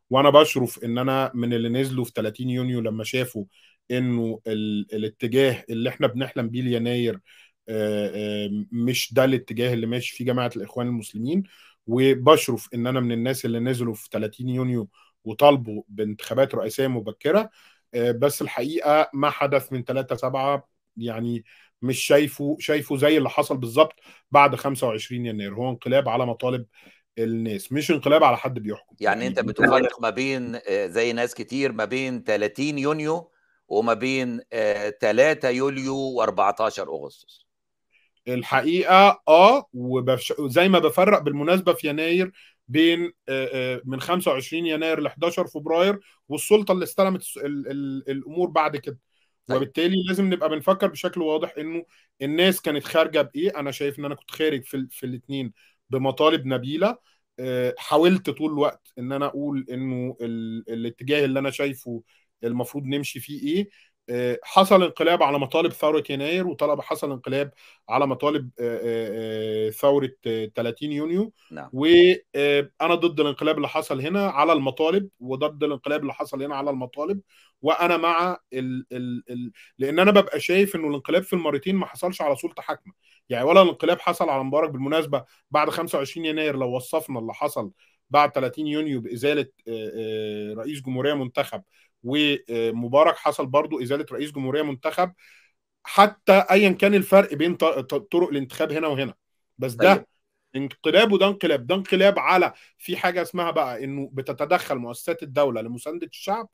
[0.09, 3.45] وأنا بشرف إن أنا من اللي نزلوا في 30 يونيو لما شافوا
[3.91, 4.87] إنه ال...
[4.95, 7.19] الاتجاه اللي إحنا بنحلم بيه ليناير
[7.69, 11.43] آه، آه، مش ده الاتجاه اللي ماشي فيه جماعة الإخوان المسلمين.
[11.87, 14.89] وبشرف إن أنا من الناس اللي نزلوا في 30 يونيو
[15.23, 17.49] وطالبوا بانتخابات رئاسية مبكرة.
[17.95, 21.45] بس الحقيقة ما حدث من 3 7 يعني
[21.81, 23.93] مش شايفه شايفه زي اللي حصل بالظبط
[24.31, 25.53] بعد 25 يناير.
[25.55, 26.65] هو انقلاب على مطالب
[27.17, 28.95] الناس مش انقلاب على حد بيحكم.
[28.99, 33.31] يعني انت بتفرق ما بين آه، زي ناس كتير ما بين 30 يونيو
[33.67, 37.45] وما بين آه، 3 يوليو و14 أغسطس.
[38.27, 40.33] الحقيقة آه وبش...
[40.39, 42.31] زي ما بفرق بالمناسبة في يناير
[42.67, 45.99] بين آه، آه، من 25 يناير ل 11 فبراير
[46.29, 47.23] والسلطة اللي استلمت.
[48.07, 48.99] الأمور بعد كده
[49.47, 49.57] طيب.
[49.57, 51.85] وبالتالي لازم نبقى بنفكر بشكل واضح إنه
[52.21, 54.87] الناس كانت خارجة بإيه أنا شايف إن أنا كنت خارج في.
[54.91, 55.53] في الاثنين
[55.89, 56.97] بمطالب نبيلة
[57.39, 60.63] آه، حاولت طول الوقت إن أنا أقول إنه ال...
[60.69, 62.03] الاتجاه اللي أنا شايفه
[62.43, 63.69] المفروض نمشي فيه إيه
[64.43, 67.51] حصل انقلاب على مطالب ثورة يناير وطلب حصل انقلاب
[67.89, 71.33] على مطالب آه، آه، آه، ثورة آه، 30 يونيو.
[71.51, 71.69] نعم.
[71.73, 77.21] وأنا ضد الانقلاب اللي حصل هنا على المطالب وضد الانقلاب اللي حصل هنا على المطالب.
[77.61, 82.21] وأنا مع ال ال ال لأن أنا ببقى شايف إنه الانقلاب في المرتين ما حصلش
[82.21, 82.93] على سلطه حاكمة.
[83.29, 87.71] يعني ولا الانقلاب حصل على مبارك بالمناسبة بعد 25 يناير لو وصفنا اللي حصل
[88.09, 91.63] بعد 30 يونيو بإزالة آه، آه، رئيس جمهورية منتخب
[92.05, 95.11] ومبارك حصل برضو إزالة رئيس جمهورية منتخب.
[95.83, 99.13] حتى ايا كان الفرق بين طرق الانتخاب هنا وهنا.
[99.57, 100.05] بس ده طيب.
[100.55, 101.67] انقلاب وده انقلاب.
[101.67, 106.49] ده انقلاب على في حاجة اسمها بقى إنه بتتدخل مؤسسات الدولة لمساندة الشعب.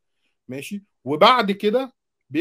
[0.48, 1.94] ماشي؟ وبعد كده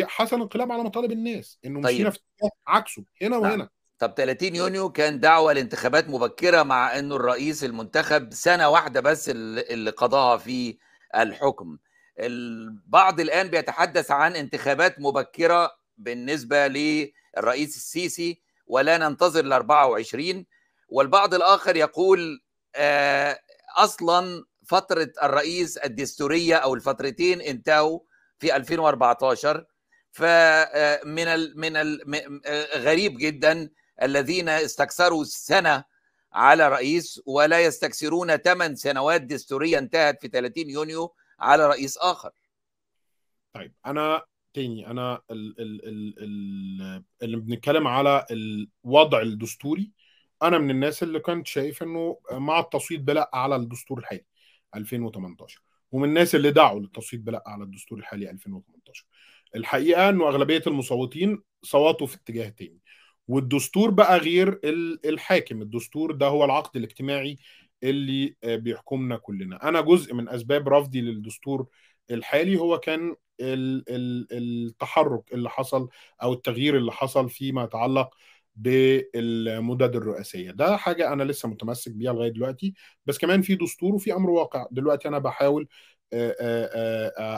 [0.03, 1.59] حصل انقلاب على مطالب الناس.
[1.65, 1.95] إنه طيب.
[1.95, 2.19] مشينا في
[2.67, 3.05] عكسه.
[3.23, 3.43] هنا نعم.
[3.51, 3.69] وهنا.
[3.99, 9.91] طب 30 يونيو كان دعوة لانتخابات مبكرة مع إنه الرئيس المنتخب سنة واحدة بس اللي
[9.91, 10.79] قضاها في
[11.17, 11.79] الحكم.
[12.21, 20.47] البعض الآن بيتحدث عن انتخابات مبكرة بالنسبة للرئيس السيسي ولا ننتظر ال 24
[20.89, 22.43] والبعض الآخر يقول
[22.77, 23.39] آه،
[23.77, 28.01] أصلا فترة الرئيس الدستورية أو الفترتين انتهوا
[28.39, 29.67] في 2014
[30.13, 32.15] فمن ال من ال
[32.47, 33.71] آه، غريب جدا
[34.03, 35.85] الذين استكثروا سنة
[36.33, 41.15] على رئيس ولا يستكثرون ثمان سنوات دستورية انتهت في 30 يونيو.
[41.41, 42.31] على رئيس آخر.
[43.53, 44.23] طيب أنا
[44.55, 49.91] تاني أنا ال ال ال ال اللي بنتكلم على الوضع الدستوري
[50.43, 54.25] أنا من الناس اللي كنت شايف إنه مع التصويت بلأ على الدستور الحالي
[54.75, 59.05] 2018 ومن الناس اللي دعوا للتصويت بلأ على الدستور الحالي 2018
[59.57, 62.81] الحقيقة إنه أغلبية المصوتين صوتوا في اتجاه تاني
[63.29, 64.61] والدستور بقى غير
[65.05, 67.39] الحاكم الدستور ده هو العقد الاجتماعي
[67.83, 69.69] اللي بيحكمنا كلنا.
[69.69, 71.67] أنا جزء من أسباب رفضي للدستور
[72.11, 75.89] الحالي هو كان التحرك اللي حصل
[76.23, 78.11] أو التغيير اللي حصل فيما يتعلق
[78.57, 80.51] بالمدد الرئاسية.
[80.51, 82.75] ده حاجة أنا لسه متمسك بيها لغاية دلوقتي.
[83.07, 84.67] بس كمان في دستور وفي أمر واقع.
[84.71, 85.69] دلوقتي أنا بحاول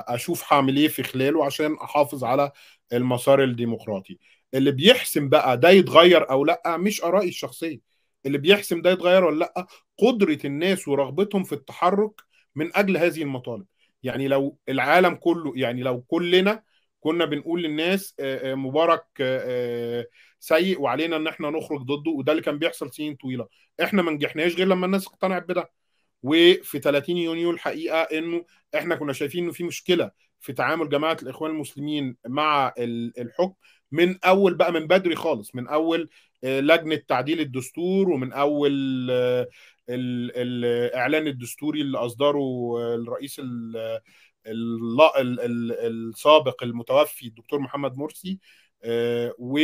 [0.09, 2.53] أشوف هعمل إيه في خلاله عشان أحافظ على
[2.93, 4.19] المسار الديمقراطي.
[4.55, 7.92] اللي بيحسم بقى ده يتغير أو لأ مش آرائي الشخصية.
[8.27, 9.67] اللي بيحسم ده يتغير ولا لأ؟
[9.99, 12.21] قدرة الناس ورغبتهم في التحرك
[12.55, 13.67] من أجل هذه المطالب.
[14.03, 16.63] يعني لو العالم كله يعني لو كلنا
[17.01, 19.07] كنا بنقول للناس مبارك
[20.41, 23.49] سيء وعلينا إن إحنا نخرج ضده وده اللي كان بيحصل سنين طويلة.
[23.83, 25.71] إحنا ما نجحناش غير لما الناس اقتنعت بده.
[26.23, 30.11] وفي 30 يونيو الحقيقة إنه إحنا كنا شايفين إنه في مشكلة
[30.43, 33.55] في تعامل جماعة الإخوان المسلمين مع الحكم
[33.93, 36.09] من أول بقى من بدري خالص من أول
[36.43, 38.73] لجنة تعديل الدستور ومن أول
[39.89, 43.41] الاعلان الدستوري اللي أصدره الرئيس
[45.67, 48.39] السابق المتوفي الدكتور محمد مرسي
[49.39, 49.59] و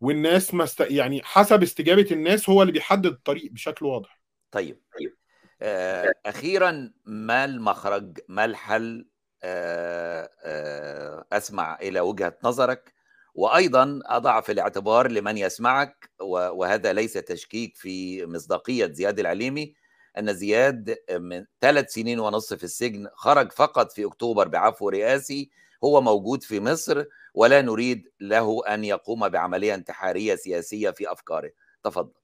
[0.00, 0.80] والناس مست...
[0.80, 4.20] يعني حسب استجابة الناس هو اللي بيحدد الطريق بشكل واضح.
[4.98, 5.16] طيب.
[6.26, 9.06] أخيرا ما المخرج ما الحل؟
[11.32, 12.94] أسمع إلى وجهة نظرك.
[13.34, 19.74] وأيضا اضع في الاعتبار لمن يسمعك وهذا ليس تشكيك في مصداقية زياد العليمي
[20.18, 25.50] أن زياد من ثلاث سنين ونصف في السجن خرج فقط في أكتوبر بعفو رئاسي
[25.84, 31.50] هو موجود في مصر ولا نريد له أن يقوم بعملية انتحارية سياسية في أفكاره.
[31.84, 32.19] تفضل.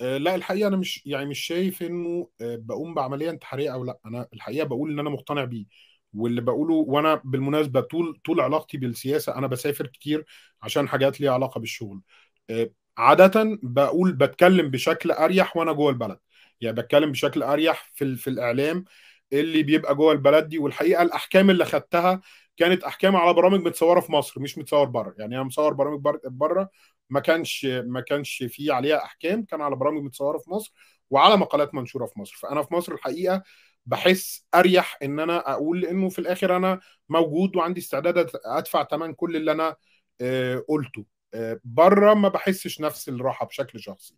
[0.00, 3.98] لا الحقيقة أنا مش يعني مش شايف إنه بقوم بعملية انتحارية أو لأ.
[4.06, 5.66] أنا الحقيقة بقول إن أنا مقتنع بيه
[6.14, 10.24] واللي بقوله وأنا بالمناسبة طول طول علاقتي بالسياسة أنا بسافر كتير
[10.62, 12.00] عشان حاجات ليها علاقة بالشغل.
[12.98, 16.18] عادة بقول بتكلم بشكل أريح وأنا جوه البلد.
[16.60, 18.84] يعني بتكلم بشكل أريح في في الإعلام.
[19.32, 20.58] اللي بيبقى جوه البلد دي.
[20.58, 22.20] والحقيقة الأحكام اللي خدتها
[22.56, 25.14] كانت أحكام على برامج متصورة في مصر مش متصور بره.
[25.18, 26.70] يعني أنا مصور برامج بره
[27.10, 30.72] ما كانش ما كانش في عليها أحكام كان على برامج متصورة في مصر
[31.10, 32.36] وعلى مقالات منشورة في مصر.
[32.36, 33.42] فأنا في مصر الحقيقة
[33.86, 39.36] بحس أريح إن أنا أقول إنه في الآخر أنا موجود وعندي استعداد أدفع ثمن كل
[39.36, 39.76] اللي أنا
[40.68, 41.04] قلته.
[41.64, 44.16] بره ما بحسش نفس الراحة بشكل شخصي.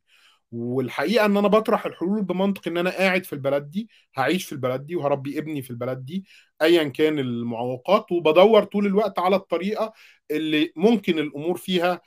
[0.53, 4.87] والحقيقة إن أنا بطرح الحلول بمنطق إن أنا قاعد في البلد دي هعيش في البلد
[4.87, 6.25] دي وهربي ابني في البلد دي
[6.63, 9.93] ايا كان المعوقات وبدور طول الوقت على الطريقة
[10.31, 12.01] اللي ممكن الأمور فيها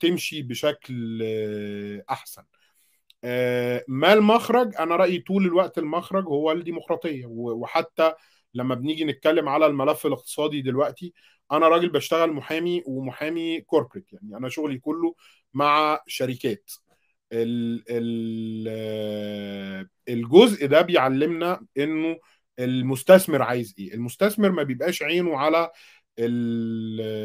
[0.00, 1.22] تمشي بشكل
[2.10, 2.42] أحسن.
[3.88, 8.12] ما المخرج؟ أنا رأيي طول الوقت المخرج هو الديمقراطية وحتى
[8.54, 11.12] لما بنيجي نتكلم على الملف الاقتصادي دلوقتي
[11.52, 15.14] أنا راجل بشتغل محامي ومحامي كوربريت يعني أنا شغلي كله
[15.54, 16.70] مع شركات.
[17.32, 18.68] ال ال
[20.08, 22.16] الجزء ده بيعلمنا إنه
[22.58, 23.94] المستثمر عايز إيه.
[23.94, 25.70] المستثمر ما بيبقاش عينه على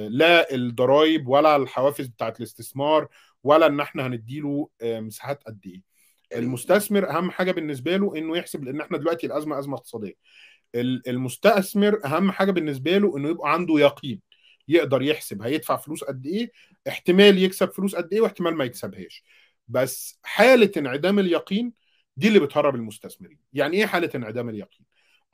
[0.09, 3.07] لا الضرايب ولا الحوافز بتاعت الاستثمار
[3.43, 5.81] ولا إن إحنا هنديله مساحات قد إيه.
[6.39, 10.13] المستثمر أهم حاجة بالنسبة له إنه يحسب لأن إحنا دلوقتي الأزمة أزمة اقتصادية.
[11.07, 14.21] المستثمر أهم حاجة بالنسبة له إنه يبقى عنده يقين
[14.67, 16.51] يقدر يحسب هيدفع فلوس قد إيه
[16.87, 19.23] احتمال يكسب فلوس قد إيه واحتمال ما يكسبهاش.
[19.67, 21.73] بس حالة انعدام اليقين
[22.17, 23.39] دي اللي بتهرب المستثمرين.
[23.53, 24.85] يعني إيه حالة انعدام اليقين؟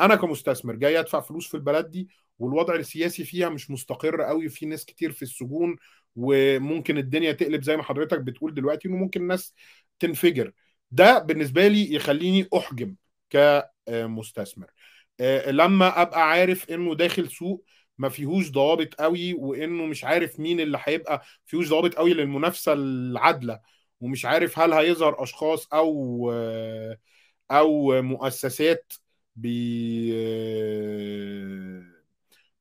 [0.02, 4.66] أنا كمستثمر جاي أدفع فلوس في البلد دي والوضع السياسي فيها مش مستقر قوي في
[4.66, 5.76] ناس كتير في السجون
[6.16, 9.54] وممكن الدنيا تقلب زي ما حضرتك بتقول دلوقتي إنه ممكن الناس
[10.00, 10.52] تنفجر.
[10.92, 12.96] ده بالنسبة لي يخليني أحجم
[13.30, 14.68] كمستثمر.
[15.48, 17.66] لما أبقى عارف إنه داخل سوق
[17.98, 23.60] ما فيهوش ضوابط قوي وإنه مش عارف مين اللي هيبقى فيهوش ضوابط قوي للمنافسة العادلة
[24.04, 26.32] ومش عارف هل هيظهر أشخاص أو
[27.52, 28.94] أو مؤسسات
[29.36, 30.14] بي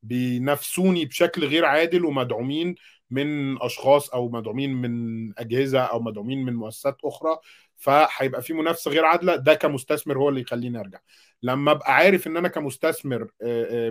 [0.03, 2.75] بينافسوني بشكل غير عادل ومدعومين
[3.11, 4.93] من أشخاص أو مدعومين من
[5.39, 7.39] أجهزة أو مدعومين من مؤسسات أخرى
[7.77, 9.37] فهيبقى في منافسة غير عادلة.
[9.37, 10.99] ده كمستثمر هو اللي يخليني أرجع.
[11.43, 13.29] لما أبقى عارف إن أنا كمستثمر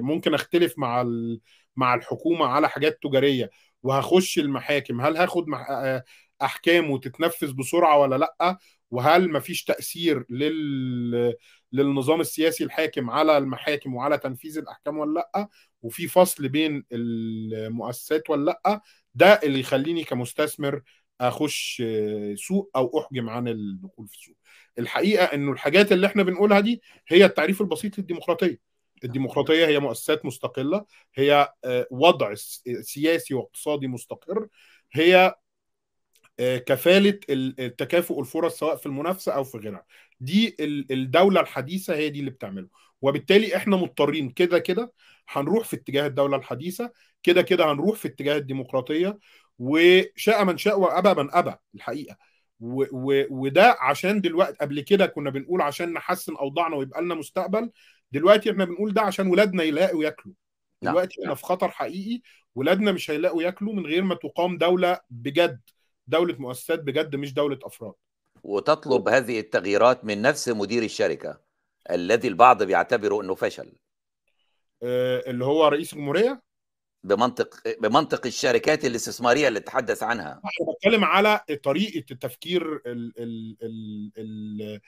[0.01, 1.05] ممكن أختلف مع
[1.75, 3.49] مع الحكومة على حاجات تجارية
[3.83, 5.45] وهخش المحاكم هل هاخد
[6.43, 8.57] أحكام وتتنفذ بسرعة ولا لأ؟
[8.91, 11.35] وهل مفيش تأثير لل
[11.71, 15.47] للنظام السياسي الحاكم على المحاكم وعلى تنفيذ الأحكام ولا لأ؟
[15.81, 18.81] وفي فصل بين المؤسسات ولا لأ؟
[19.15, 20.81] ده اللي يخليني كمستثمر
[21.21, 21.83] أخش
[22.35, 24.35] سوق أو أحجم عن الدخول في السوق
[24.79, 28.59] الحقيقة إنه الحاجات اللي إحنا بنقولها دي هي التعريف البسيط للديمقراطية.
[29.03, 30.85] الديمقراطية هي مؤسسات مستقلة
[31.15, 31.53] هي
[31.91, 32.33] وضع
[32.81, 34.47] سياسي واقتصادي مستقر
[34.91, 35.35] هي
[36.41, 39.85] كفالة التكافؤ الفرص سواء في المنافسة أو في غيرها.
[40.19, 40.55] دي
[40.91, 42.67] الدولة الحديثة هي دي اللي بتعمله.
[43.01, 44.93] وبالتالي إحنا مضطرين كده كده
[45.29, 46.91] هنروح في اتجاه الدولة الحديثة
[47.23, 49.19] كده كده هنروح في اتجاه الديمقراطية
[49.59, 52.17] وشاء من شاء وأبى من أبى الحقيقة.
[52.59, 57.71] و و وده عشان دلوقتي قبل كده كنا بنقول عشان نحسن أوضاعنا ويبقى لنا مستقبل
[58.11, 60.35] دلوقتي إحنا بنقول ده عشان ولادنا يلاقوا ياكلوا.
[60.81, 62.21] دلوقتي إحنا في خطر حقيقي
[62.55, 65.59] ولادنا مش هيلاقوا ياكلوا من غير ما تقام دولة بجد.
[66.07, 67.93] دولة مؤسسات بجد مش دولة أفراد.
[68.43, 71.41] وتطلب هذه التغييرات من نفس مدير الشركة
[71.91, 73.73] الذي البعض بيعتبره إنه فشل.
[74.83, 76.41] آه اللي هو رئيس الجمهوريه
[77.03, 80.31] بمنطق بمنطق الشركات الاستثمارية اللي تحدث عنها.
[80.31, 84.81] أنا بتكلم على طريقة التفكير ال ال ال ال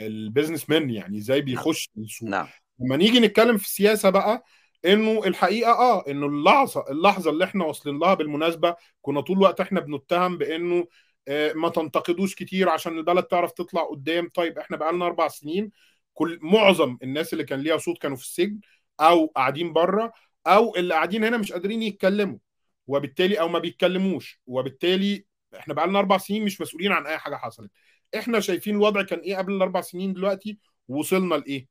[0.00, 2.28] البيزنس مان يعني إزاي بيخش السوق.
[2.28, 2.48] نعم.
[2.78, 4.44] لما نيجي نتكلم في السياسة بقى
[4.84, 9.80] إنه الحقيقة آه إنه اللحظة اللحظة اللي إحنا واصلين لها بالمناسبة كنا طول الوقت إحنا
[9.80, 10.86] بنتهم بإنه
[11.28, 14.28] آه ما تنتقدوش كتير عشان البلد تعرف تطلع قدام.
[14.34, 15.70] طيب إحنا بقى لنا أربع سنين
[16.14, 18.60] كل معظم الناس اللي كان ليها صوت كانوا في السجن
[19.00, 20.12] أو قاعدين بره
[20.46, 22.38] أو اللي قاعدين هنا مش قادرين يتكلموا
[22.86, 25.24] وبالتالي أو ما بيتكلموش وبالتالي
[25.56, 27.70] إحنا بقى لنا أربع سنين مش مسؤولين عن أي حاجة حصلت.
[28.18, 30.58] إحنا شايفين الوضع كان إيه قبل الأربع سنين دلوقتي؟
[30.88, 31.68] وصلنا لإيه؟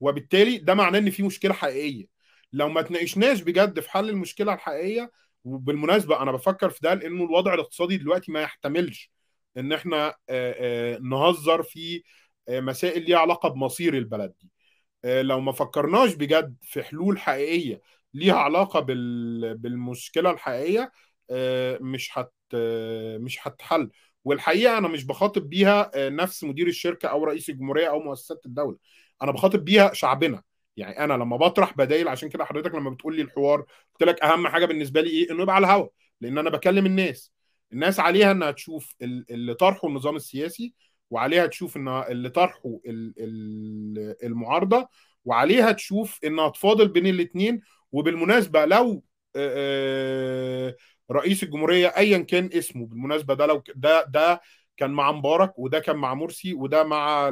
[0.00, 2.06] وبالتالي ده معناه إن في مشكلة حقيقية.
[2.52, 5.10] لو ما تناقشناش بجد في حل المشكلة الحقيقية
[5.44, 9.10] وبالمناسبة أنا بفكر في ده لأنه الوضع الاقتصادي دلوقتي ما يحتملش
[9.56, 10.14] إن إحنا
[11.00, 12.02] نهزر في
[12.50, 14.50] مسائل ليها علاقة بمصير البلد دي.
[15.22, 17.80] لو ما فكرناش بجد في حلول حقيقية
[18.14, 20.92] ليها علاقة بالمشكلة الحقيقية
[21.80, 22.32] مش هت
[23.20, 23.90] مش هتحل.
[24.24, 28.76] والحقيقة أنا مش بخاطب بيها نفس مدير الشركة أو رئيس الجمهورية أو مؤسسات الدولة.
[29.22, 30.42] أنا بخاطب بيها شعبنا.
[30.76, 34.48] يعني أنا لما بطرح بدايل عشان كده حضرتك لما بتقول لي الحوار قلت لك أهم
[34.48, 35.88] حاجة بالنسبة لي إيه؟ إنه يبقى على الهوا
[36.20, 37.32] لأن أنا بكلم الناس.
[37.72, 40.74] الناس عليها إنها تشوف اللي طرحه النظام السياسي
[41.10, 42.80] وعليها تشوف إن اللي طرحه
[44.22, 44.88] المعارضة
[45.24, 47.60] وعليها تشوف إنها تفاضل بين الاثنين
[47.92, 49.04] وبالمناسبة لو
[51.10, 54.40] رئيس الجمهورية ايا كان اسمه بالمناسبة ده لو ده ده
[54.76, 57.28] كان مع مبارك وده كان مع مرسي وده مع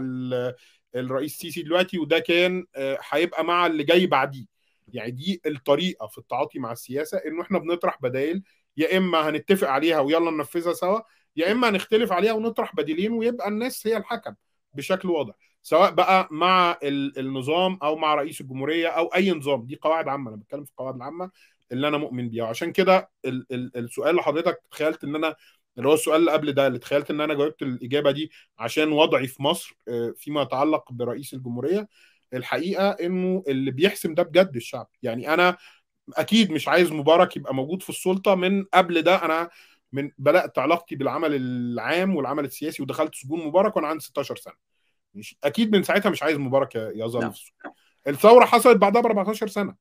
[0.97, 2.67] الرئيس سيسي دلوقتي وده كان
[3.11, 4.45] هيبقى مع اللي جاي بعديه.
[4.89, 8.43] يعني دي الطريقة في التعاطي مع السياسة إنه إحنا بنطرح بدائل
[8.77, 11.01] يا إما هنتفق عليها ويلا ننفذها سوا
[11.37, 14.35] يا إما هنختلف عليها ونطرح بديلين ويبقى الناس هي الحكم
[14.75, 15.35] بشكل واضح.
[15.63, 19.67] سواء بقى مع النظام أو مع رئيس الجمهورية أو أي نظام.
[19.67, 21.31] دي قواعد عامة أنا بتكلم في القواعد العامة
[21.73, 22.45] اللي أنا مؤمن بيها.
[22.45, 25.35] وعشان كده ال ال السؤال اللي حضرتك تخيلت إن أنا
[25.79, 29.27] اللي هو السؤال اللي قبل ده اللي تخيلت إن أنا جاوبت الإجابة دي عشان وضعي
[29.27, 29.77] في مصر
[30.17, 31.89] فيما يتعلق برئيس الجمهورية
[32.35, 34.89] الحقيقة إنه اللي بيحسم ده بجد الشعب.
[35.03, 35.57] يعني أنا
[36.17, 39.25] أكيد مش عايز مبارك يبقى موجود في السلطة من قبل ده.
[39.25, 39.51] أنا
[39.93, 44.55] من بدات علاقتي بالعمل العام والعمل السياسي ودخلت سجون مبارك وأنا عندي 16 سنة.
[45.15, 47.73] مش أكيد من ساعتها مش عايز مبارك يظل في السجون
[48.09, 49.75] الثورة حصلت بعدها ب 14 سنه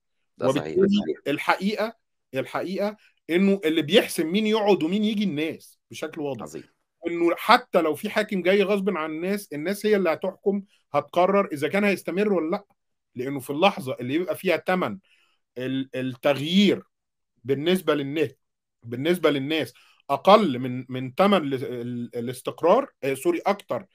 [0.49, 1.93] وبالتالي الحقيقة
[2.33, 2.97] الحقيقة
[3.29, 5.79] إنه اللي بيحسم مين يقعد ومين يجي الناس.
[5.93, 6.41] بشكل واضح.
[6.41, 6.63] عظيم.
[7.07, 10.61] إنه حتى لو في حاكم جاي غصب عن الناس الناس هي اللي هتحكم
[10.93, 12.65] هتقرر إذا كان هيستمر ولا لأ.
[13.15, 14.97] لأنه في اللحظة اللي يبقى فيها ثمن
[15.95, 16.83] التغيير
[17.43, 18.31] بالنسبة للناس
[18.83, 19.73] بالنسبة للناس
[20.09, 21.53] أقل من من ثمن
[22.15, 23.85] الاستقرار آه sorry أكتر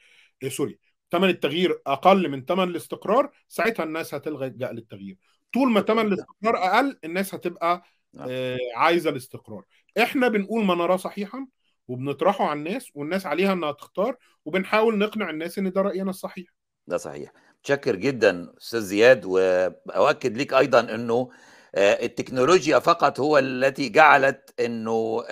[0.44, 0.78] آه sorry
[1.12, 5.16] ثمن التغيير أقل من ثمن الاستقرار ساعتها الناس هتلجا للتغيير
[5.54, 7.82] طول ما ثمن الاستقرار أقل الناس هتبقى
[8.18, 9.64] آه عايزة الاستقرار.
[10.02, 11.46] إحنا بنقول ما نراه صحيحا
[11.88, 16.46] وبنطرحه على الناس والناس عليها إنها تختار وبنحاول نقنع الناس إن ده رأينا الصحيح.
[16.86, 17.32] ده صحيح.
[17.58, 21.30] متشكر جدا أستاذ زياد وأؤكد ليك أيضا إنه
[21.76, 25.22] التكنولوجيا فقط هو التي جعلت إنه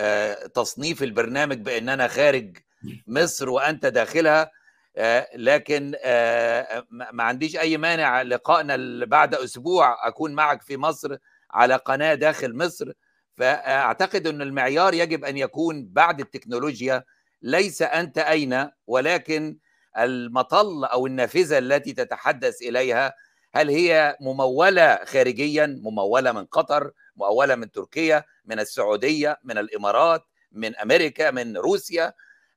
[0.54, 2.56] تصنيف البرنامج بأننا خارج
[3.06, 4.50] مصر وأنت داخلها
[5.34, 5.94] لكن
[6.90, 11.16] ما عنديش أي مانع لقائنا بعد أسبوع أكون معك في مصر
[11.50, 12.92] على قناة داخل مصر.
[13.36, 17.04] فأعتقد إن المعيار يجب أن يكون بعد التكنولوجيا
[17.42, 19.58] ليس أنت أين ولكن
[19.98, 23.14] المطل أو النافذة التي تتحدث إليها
[23.54, 30.76] هل هي ممولة خارجيا ممولة من قطر ممولة من تركيا من السعودية من الإمارات من
[30.76, 32.12] أمريكا من روسيا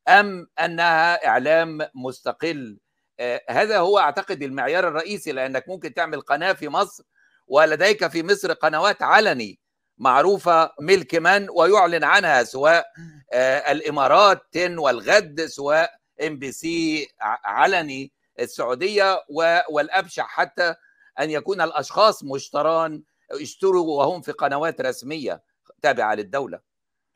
[0.07, 2.77] أم أنها إعلام مستقل؟
[3.19, 7.03] آه هذا هو أعتقد المعيار الرئيسي لأنك ممكن تعمل قناة في مصر
[7.47, 9.59] ولديك في مصر قنوات علني.
[9.99, 12.85] معروفة ملك من ويعلن عنها سواء
[13.33, 15.91] آه الإمارات تن والغد سواء
[16.27, 17.07] إم بي سي
[17.45, 19.23] علني السعودية
[19.69, 20.75] والأبشع حتى
[21.19, 25.43] أن يكون الأشخاص مشتران اشتروا وهم في قنوات رسمية
[25.81, 26.59] تابعة للدولة.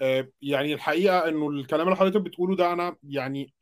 [0.02, 3.54] آه، يعني الحقيقة إنه الكلام اللي حضرتك بتقوله ده أنا يعني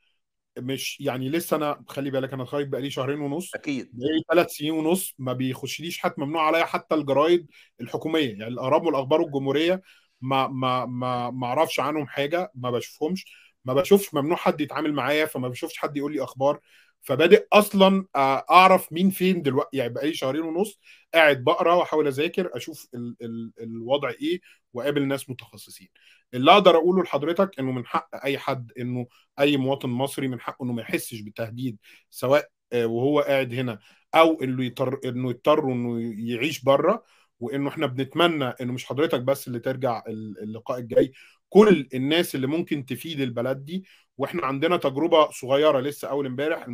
[0.60, 3.56] مش يعني لسه أنا خلي بالك أنا اتخرج بقالي شهرين ونص.
[3.56, 3.90] أكيد.
[3.94, 7.48] بقالي ثلاث سنين ونص ما بيخشليش حتى ممنوع عليا حتى الجرايد
[7.82, 8.30] الحكومية.
[8.30, 9.82] يعني الاهرام والأخبار الجمهورية
[10.22, 13.26] ما ما ما ما أعرفش عنهم حاجة ما بشوفهمش.
[13.66, 16.60] ما بشوفش ممنوع حد يتعامل معايا فما بشوفش حد يقول لي أخبار.
[17.02, 20.80] فبادئ أصلا آه، أعرف مين فين دلوقتي يعني بقالي شهرين ونص
[21.14, 24.42] قاعد بقرا وأحاول أذاكر أشوف ال ال الوضع إيه
[24.74, 25.90] وأقابل ناس متخصصين.
[26.34, 29.08] اللي أقدر أقوله لحضرتك إنه من حق أي حد إنه
[29.40, 31.78] أي مواطن مصري من حقه إنه ما يحسش بالتهديد
[32.10, 33.80] سواء آه، وهو قاعد هنا
[34.16, 36.00] أو إنه يضطر إنه يضطر إنه
[36.34, 37.04] يعيش بره
[37.40, 40.04] وإنه إحنا بنتمنى إنه مش حضرتك بس اللي ترجع
[40.44, 41.12] اللقاء الجاي
[41.54, 43.86] كل الناس اللي ممكن تفيد البلد دي.
[44.18, 46.66] وإحنا عندنا تجربة صغيرة لسه أول امبارح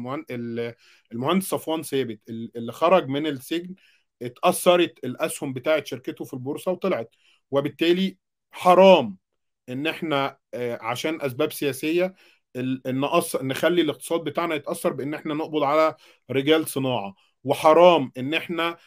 [1.11, 3.75] المهندس صفوان ثابت اللي خرج من السجن
[4.21, 7.15] اتأثرت الأسهم بتاعه شركته في البورصة وطلعت.
[7.51, 8.17] وبالتالي
[8.51, 9.17] حرام
[9.69, 12.15] إن إحنا آه، عشان أسباب سياسية
[12.87, 15.95] نقص نخلي الاقتصاد بتاعنا يتأثر بإن إحنا نقبض على
[16.31, 17.15] رجال صناعة.
[17.43, 18.77] وحرام إن إحنا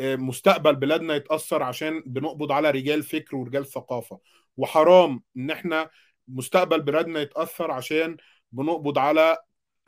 [0.00, 4.20] آه، مستقبل بلادنا يتأثر عشان بنقبض على رجال فكر ورجال ثقافة.
[4.58, 5.90] وحرام إن إحنا
[6.28, 8.16] مستقبل بلادنا يتأثر عشان
[8.52, 9.38] بنقبض على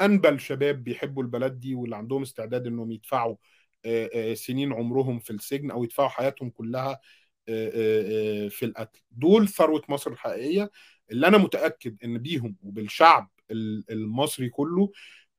[0.00, 3.36] أنبل شباب بيحبوا البلد دي واللي عندهم استعداد إنهم يدفعوا
[3.84, 7.00] آه، سنين عمرهم في السجن أو يدفعوا حياتهم كلها
[8.48, 9.00] في القتل.
[9.10, 10.70] دول ثروة مصر الحقيقية.
[11.10, 13.30] اللي أنا متأكد إن بيهم وبالشعب
[13.90, 14.90] المصري كله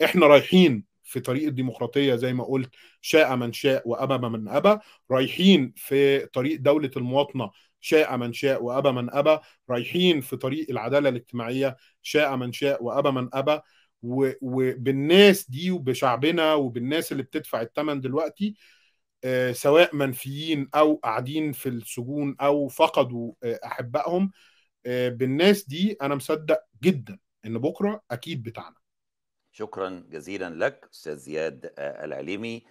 [0.04, 2.70] إحنا رايحين في طريق الديمقراطية زي ما قلت
[3.02, 4.80] شاء من شاء وأبى من أبى.
[5.12, 7.52] رايحين في طريق دولة المواطنة
[7.82, 9.38] شاء من شاء وأبى من أبى.
[9.70, 13.60] رايحين في طريق العدالة الاجتماعية شاء من شاء وأبى من أبى.
[14.42, 18.56] وبالناس دي وبشعبنا وبالناس اللي بتدفع الثمن دلوقتي
[19.24, 24.32] آه، سواء منفيين أو قاعدين في السجون أو فقدوا آه، أحبائهم
[24.86, 28.81] آه، بالناس دي أنا مصدق جدا إن بكرة أكيد بتاعنا.
[29.52, 32.64] شكرا جزيلا لك أستاذ زياد العليمي.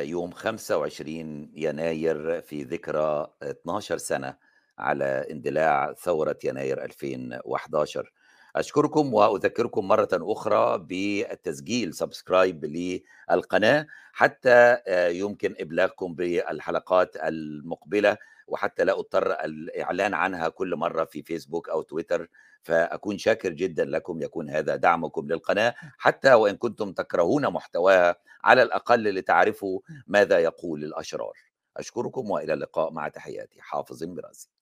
[0.00, 4.36] يوم 25 يناير في ذكرى 12 سنة
[4.78, 8.12] على اندلاع ثورة يناير 2011
[8.56, 12.64] أشكركم وأذكركم مرة أخرى بالتسجيل سبسكرايب
[13.30, 18.16] للقناة حتى آه، يمكن إبلاغكم بالحلقات المقبلة.
[18.46, 22.28] وحتى لا أضطر الإعلان عنها كل مرة في فيسبوك أو تويتر
[22.62, 29.04] فأكون شاكر جدا لكم يكون هذا دعمكم للقناة حتى وإن كنتم تكرهون محتواها على الأقل
[29.14, 31.32] لتعرفوا ماذا يقول الأشرار.
[31.76, 34.55] أشكركم وإلى اللقاء مع تحياتي حافظ براسي.